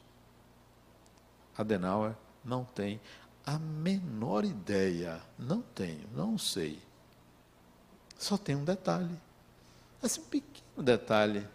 Adenauer 1.56 2.14
não 2.44 2.64
tem 2.64 3.00
a 3.46 3.58
menor 3.58 4.44
ideia. 4.44 5.20
Não 5.38 5.62
tenho, 5.62 6.08
não 6.14 6.36
sei. 6.36 6.78
Só 8.18 8.36
tem 8.36 8.56
um 8.56 8.64
detalhe. 8.64 9.16
Esse 10.02 10.20
um 10.20 10.24
pequeno 10.24 10.82
detalhe. 10.82 11.46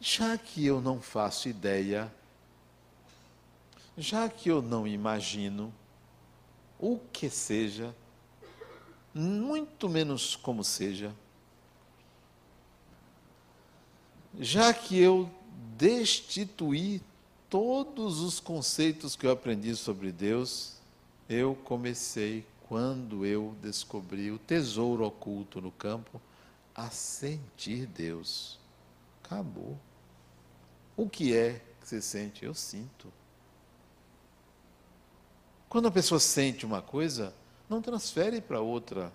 Já 0.00 0.36
que 0.36 0.64
eu 0.64 0.80
não 0.80 1.00
faço 1.00 1.48
ideia, 1.48 2.12
já 3.96 4.28
que 4.28 4.48
eu 4.48 4.60
não 4.60 4.86
imagino 4.86 5.72
o 6.78 6.98
que 6.98 7.30
seja, 7.30 7.94
muito 9.16 9.88
menos 9.88 10.36
como 10.36 10.62
seja, 10.62 11.10
já 14.38 14.74
que 14.74 14.98
eu 14.98 15.30
destituí 15.78 17.00
todos 17.48 18.20
os 18.20 18.38
conceitos 18.38 19.16
que 19.16 19.26
eu 19.26 19.30
aprendi 19.30 19.74
sobre 19.74 20.12
Deus, 20.12 20.76
eu 21.30 21.54
comecei, 21.64 22.44
quando 22.68 23.24
eu 23.24 23.56
descobri 23.62 24.30
o 24.30 24.38
tesouro 24.38 25.06
oculto 25.06 25.62
no 25.62 25.72
campo, 25.72 26.20
a 26.74 26.90
sentir 26.90 27.86
Deus. 27.86 28.58
Acabou. 29.24 29.78
O 30.94 31.08
que 31.08 31.34
é 31.34 31.62
que 31.80 31.88
você 31.88 32.02
sente? 32.02 32.44
Eu 32.44 32.52
sinto. 32.52 33.10
Quando 35.70 35.88
a 35.88 35.90
pessoa 35.90 36.20
sente 36.20 36.66
uma 36.66 36.82
coisa, 36.82 37.32
não 37.68 37.82
transfere 37.82 38.40
para 38.40 38.60
outra. 38.60 39.12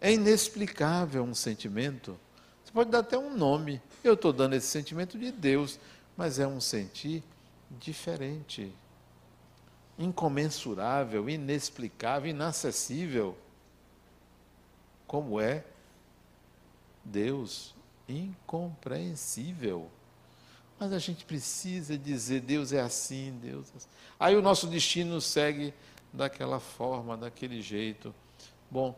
É 0.00 0.12
inexplicável 0.12 1.22
um 1.22 1.34
sentimento. 1.34 2.18
Você 2.64 2.72
pode 2.72 2.90
dar 2.90 3.00
até 3.00 3.16
um 3.16 3.36
nome. 3.36 3.80
Eu 4.02 4.14
estou 4.14 4.32
dando 4.32 4.54
esse 4.54 4.66
sentimento 4.66 5.18
de 5.18 5.32
Deus. 5.32 5.78
mas 6.16 6.38
é 6.38 6.46
um 6.46 6.60
sentir 6.60 7.24
diferente, 7.70 8.72
incomensurável, 9.98 11.28
inexplicável, 11.28 12.30
inacessível, 12.30 13.36
como 15.06 15.40
é 15.40 15.64
Deus, 17.04 17.74
incompreensível. 18.08 19.90
Mas 20.78 20.92
a 20.92 20.98
gente 20.98 21.24
precisa 21.24 21.96
dizer: 21.96 22.40
Deus 22.40 22.72
é 22.72 22.80
assim, 22.80 23.38
Deus 23.42 23.66
é 23.72 23.76
assim. 23.76 23.88
Aí 24.18 24.36
o 24.36 24.42
nosso 24.42 24.66
destino 24.66 25.20
segue 25.20 25.72
daquela 26.14 26.60
forma, 26.60 27.16
daquele 27.16 27.60
jeito. 27.60 28.14
Bom, 28.70 28.96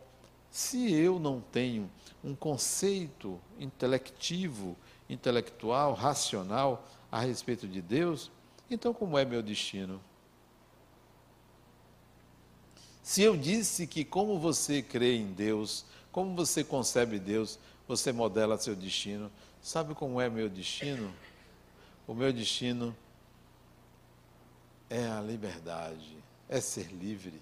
se 0.51 0.93
eu 0.93 1.19
não 1.19 1.41
tenho 1.41 1.89
um 2.23 2.35
conceito 2.35 3.39
intelectivo, 3.59 4.77
intelectual, 5.09 5.93
racional 5.93 6.87
a 7.11 7.19
respeito 7.19 7.67
de 7.67 7.81
Deus, 7.81 8.31
então 8.69 8.93
como 8.93 9.17
é 9.17 9.25
meu 9.25 9.41
destino? 9.41 9.99
Se 13.01 13.21
eu 13.21 13.35
disse 13.35 13.87
que 13.87 14.05
como 14.05 14.37
você 14.37 14.81
crê 14.81 15.15
em 15.15 15.31
Deus, 15.31 15.85
como 16.11 16.35
você 16.35 16.63
concebe 16.63 17.17
Deus, 17.17 17.57
você 17.87 18.11
modela 18.11 18.57
seu 18.57 18.75
destino, 18.75 19.31
sabe 19.61 19.95
como 19.95 20.19
é 20.19 20.29
meu 20.29 20.49
destino? 20.49 21.13
O 22.05 22.13
meu 22.13 22.31
destino 22.33 22.95
é 24.89 25.05
a 25.07 25.21
liberdade, 25.21 26.17
é 26.49 26.61
ser 26.61 26.87
livre. 26.91 27.41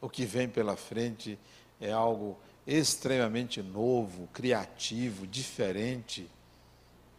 O 0.00 0.08
que 0.08 0.24
vem 0.24 0.48
pela 0.48 0.76
frente 0.76 1.38
é 1.80 1.90
algo 1.90 2.38
extremamente 2.66 3.62
novo, 3.62 4.28
criativo, 4.32 5.26
diferente, 5.26 6.30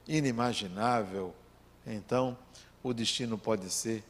inimaginável. 0.08 1.34
Então, 1.86 2.38
o 2.84 2.94
destino 2.94 3.38
pode 3.38 3.70
ser 3.70 4.04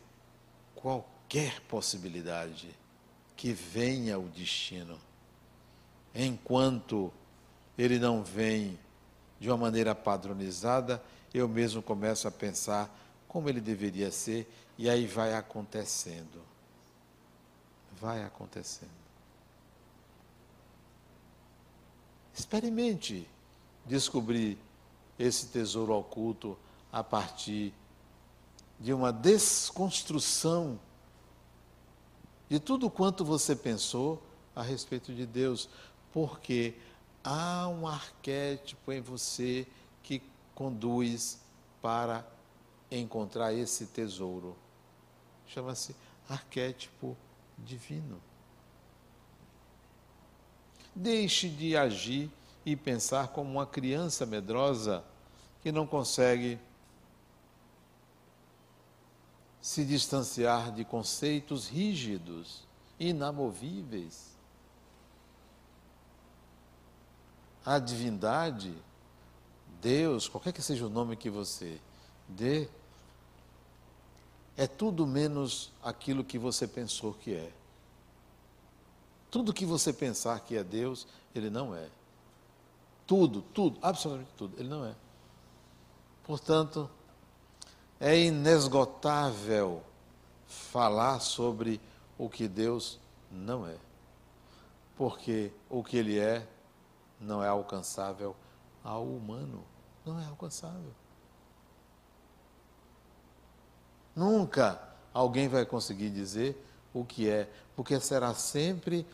qualquer 0.73 1.61
possibilidade 1.61 2.69
que 3.35 3.51
venha 3.53 4.17
o 4.19 4.27
destino. 4.29 4.99
Enquanto 6.13 7.11
ele 7.77 7.99
não 7.99 8.23
vem 8.23 8.79
de 9.39 9.49
uma 9.49 9.57
maneira 9.57 9.93
padronizada, 9.93 11.03
eu 11.33 11.47
mesmo 11.47 11.81
começo 11.81 12.27
a 12.27 12.31
pensar 12.31 12.89
como 13.27 13.49
ele 13.49 13.59
deveria 13.59 14.09
ser, 14.11 14.47
e 14.77 14.89
aí 14.89 15.07
vai 15.07 15.33
acontecendo. 15.33 16.41
Vai 17.99 18.23
acontecendo. 18.23 18.89
Experimente 22.33 23.27
descobrir 23.85 24.57
esse 25.17 25.47
tesouro 25.47 25.93
oculto 25.93 26.57
a 26.91 27.03
partir 27.03 27.73
de 28.79 28.93
uma 28.93 29.13
desconstrução 29.13 30.79
de 32.49 32.59
tudo 32.59 32.89
quanto 32.89 33.23
você 33.23 33.55
pensou 33.55 34.21
a 34.55 34.61
respeito 34.61 35.13
de 35.13 35.25
Deus, 35.25 35.69
porque 36.11 36.75
há 37.23 37.67
um 37.67 37.87
arquétipo 37.87 38.91
em 38.91 39.01
você 39.01 39.65
que 40.03 40.21
conduz 40.53 41.39
para 41.81 42.25
encontrar 42.91 43.53
esse 43.53 43.87
tesouro. 43.87 44.55
Chama-se 45.47 45.95
arquétipo 46.29 47.15
divino. 47.57 48.21
Deixe 50.95 51.49
de 51.49 51.75
agir 51.75 52.31
e 52.65 52.75
pensar 52.75 53.29
como 53.29 53.51
uma 53.51 53.65
criança 53.65 54.25
medrosa 54.25 55.03
que 55.61 55.71
não 55.71 55.85
consegue 55.85 56.59
se 59.61 59.83
distanciar 59.83 60.71
de 60.71 60.85
conceitos 60.85 61.67
rígidos, 61.67 62.63
inamovíveis. 62.99 64.35
A 67.65 67.79
divindade 67.79 68.75
Deus, 69.81 70.27
qualquer 70.27 70.53
que 70.53 70.61
seja 70.61 70.85
o 70.85 70.89
nome 70.89 71.15
que 71.15 71.29
você 71.29 71.79
dê, 72.27 72.69
é 74.57 74.67
tudo 74.67 75.05
menos 75.05 75.71
aquilo 75.83 76.23
que 76.23 76.37
você 76.37 76.67
pensou 76.67 77.13
que 77.13 77.33
é. 77.33 77.51
Tudo 79.29 79.53
que 79.53 79.65
você 79.65 79.91
pensar 79.91 80.39
que 80.39 80.55
é 80.55 80.63
Deus, 80.63 81.07
ele 81.33 81.49
não 81.49 81.75
é. 81.75 81.89
Tudo, 83.05 83.41
tudo, 83.41 83.77
absolutamente 83.81 84.31
tudo, 84.37 84.59
ele 84.59 84.69
não 84.69 84.85
é. 84.85 84.95
Portanto, 86.23 86.89
é 87.99 88.17
inesgotável 88.17 89.83
falar 90.47 91.19
sobre 91.19 91.81
o 92.17 92.29
que 92.29 92.47
Deus 92.47 92.99
não 93.29 93.67
é. 93.67 93.77
Porque 94.95 95.51
o 95.69 95.83
que 95.83 95.97
ele 95.97 96.17
é 96.17 96.47
não 97.19 97.43
é 97.43 97.47
alcançável 97.47 98.35
ao 98.83 99.03
humano 99.03 99.63
não 100.05 100.19
é 100.19 100.25
alcançável. 100.25 100.93
Nunca 104.15 104.81
alguém 105.13 105.47
vai 105.47 105.65
conseguir 105.65 106.09
dizer 106.09 106.61
o 106.93 107.03
que 107.03 107.29
é, 107.29 107.49
porque 107.75 107.99
será 107.99 108.33
sempre 108.33 109.05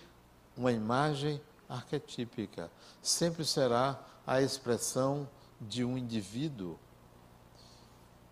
uma 0.55 0.71
imagem 0.71 1.41
arquetípica, 1.67 2.69
sempre 3.01 3.43
será 3.43 3.99
a 4.27 4.41
expressão 4.41 5.27
de 5.59 5.83
um 5.83 5.97
indivíduo 5.97 6.77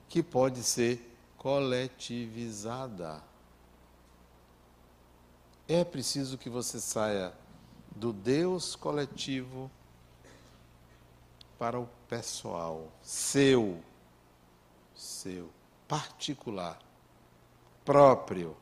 que 0.08 0.22
pode 0.22 0.64
ser 0.64 1.16
coletivizada. 1.38 3.24
É 5.68 5.84
preciso 5.84 6.38
que 6.38 6.50
você 6.50 6.80
saia 6.80 7.34
do 7.96 8.12
Deus 8.12 8.76
coletivo 8.76 9.72
para 11.58 11.80
o 11.80 11.88
pessoal, 12.08 12.88
seu, 13.02 13.84
seu, 14.96 15.50
particular, 15.90 16.80
próprio, 17.84 18.56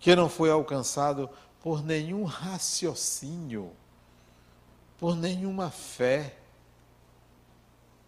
que 0.00 0.16
não 0.16 0.28
foi 0.28 0.50
alcançado 0.50 1.28
por 1.60 1.84
nenhum 1.84 2.24
raciocínio, 2.24 3.70
por 4.96 5.14
nenhuma 5.14 5.70
fé. 5.70 6.34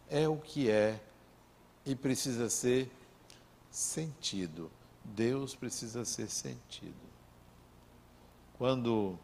É 0.09 0.27
o 0.27 0.39
que 0.39 0.71
é 0.71 0.99
e 1.85 1.95
precisa 1.95 2.49
ser 2.49 2.91
sentido. 3.71 4.71
Deus 5.05 5.55
precisa 5.55 6.05
ser 6.05 6.29
sentido. 6.29 6.95
Quando 8.57 9.19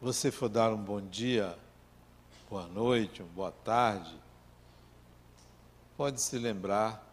você 0.00 0.30
for 0.30 0.48
dar 0.48 0.72
um 0.72 0.82
bom 0.82 1.00
dia, 1.00 1.58
boa 2.48 2.66
noite, 2.68 3.22
uma 3.22 3.32
boa 3.32 3.52
tarde, 3.52 4.16
pode 6.00 6.18
se 6.22 6.38
lembrar 6.38 7.06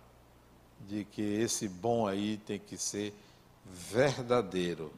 de 0.87 1.03
que 1.03 1.21
esse 1.21 1.67
bom 1.67 2.07
aí 2.07 2.37
tem 2.37 2.57
que 2.57 2.77
ser 2.77 3.13
verdadeiro, 3.65 4.93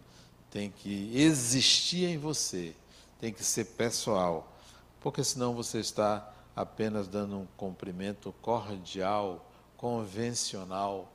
tem 0.52 0.70
que 0.70 1.12
existir 1.18 2.06
em 2.06 2.16
você, 2.16 2.76
tem 3.20 3.34
que 3.34 3.44
ser 3.44 3.66
pessoal, 3.66 4.56
porque 5.02 5.24
senão 5.24 5.56
você 5.56 5.80
está 5.80 6.32
apenas 6.56 7.08
dando 7.08 7.36
um 7.36 7.48
cumprimento 7.58 8.32
cordial, 8.44 9.44
convencional, 9.76 11.12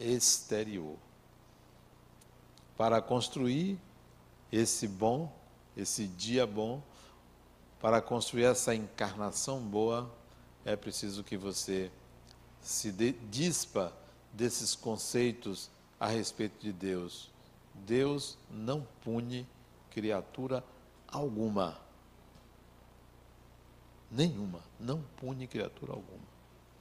exterior. 0.00 0.96
Para 2.76 3.00
construir 3.00 3.78
esse 4.50 4.88
bom 4.88 5.32
esse 5.76 6.08
dia 6.08 6.44
bom, 6.44 6.82
para 7.80 8.02
construir 8.02 8.46
essa 8.46 8.74
encarnação 8.74 9.60
boa, 9.60 10.12
é 10.64 10.74
preciso 10.74 11.22
que 11.22 11.36
você 11.36 11.92
se 12.60 12.92
dispa 13.30 13.92
desses 14.32 14.74
conceitos 14.74 15.70
a 15.98 16.06
respeito 16.06 16.60
de 16.60 16.72
Deus. 16.72 17.30
Deus 17.74 18.38
não 18.50 18.86
pune 19.02 19.46
criatura 19.90 20.64
alguma. 21.06 21.78
Nenhuma. 24.10 24.60
Não 24.78 25.02
pune 25.16 25.46
criatura 25.46 25.92
alguma. 25.92 26.26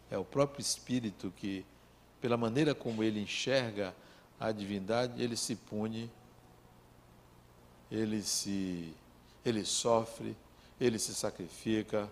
É 0.10 0.18
o 0.18 0.26
próprio 0.26 0.62
Espírito 0.62 1.34
que, 1.36 1.66
pela 2.22 2.38
maneira 2.38 2.74
como 2.74 3.04
ele 3.04 3.22
enxerga 3.22 3.96
a 4.40 4.52
divindade, 4.52 5.22
ele 5.22 5.36
se 5.36 5.56
pune 5.56 6.10
ele 7.92 8.22
se 8.22 8.94
ele 9.44 9.64
sofre, 9.64 10.36
ele 10.80 11.00
se 11.00 11.16
sacrifica 11.16 12.10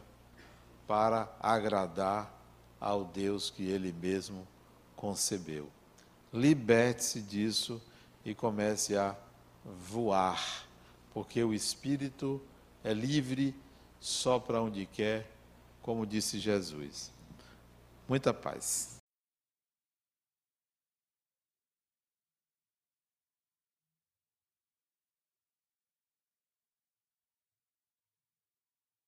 para 0.87 1.27
agradar 1.39 2.31
ao 2.79 3.05
Deus 3.05 3.49
que 3.49 3.63
ele 3.63 3.91
mesmo 3.91 4.47
concebeu. 4.95 5.69
Liberte-se 6.33 7.21
disso 7.21 7.81
e 8.23 8.33
comece 8.33 8.97
a 8.97 9.15
voar, 9.89 10.65
porque 11.13 11.43
o 11.43 11.53
espírito 11.53 12.41
é 12.83 12.93
livre 12.93 13.55
só 13.99 14.39
para 14.39 14.61
onde 14.61 14.85
quer, 14.85 15.31
como 15.81 16.05
disse 16.05 16.39
Jesus. 16.39 17.11
Muita 18.07 18.33
paz. 18.33 18.94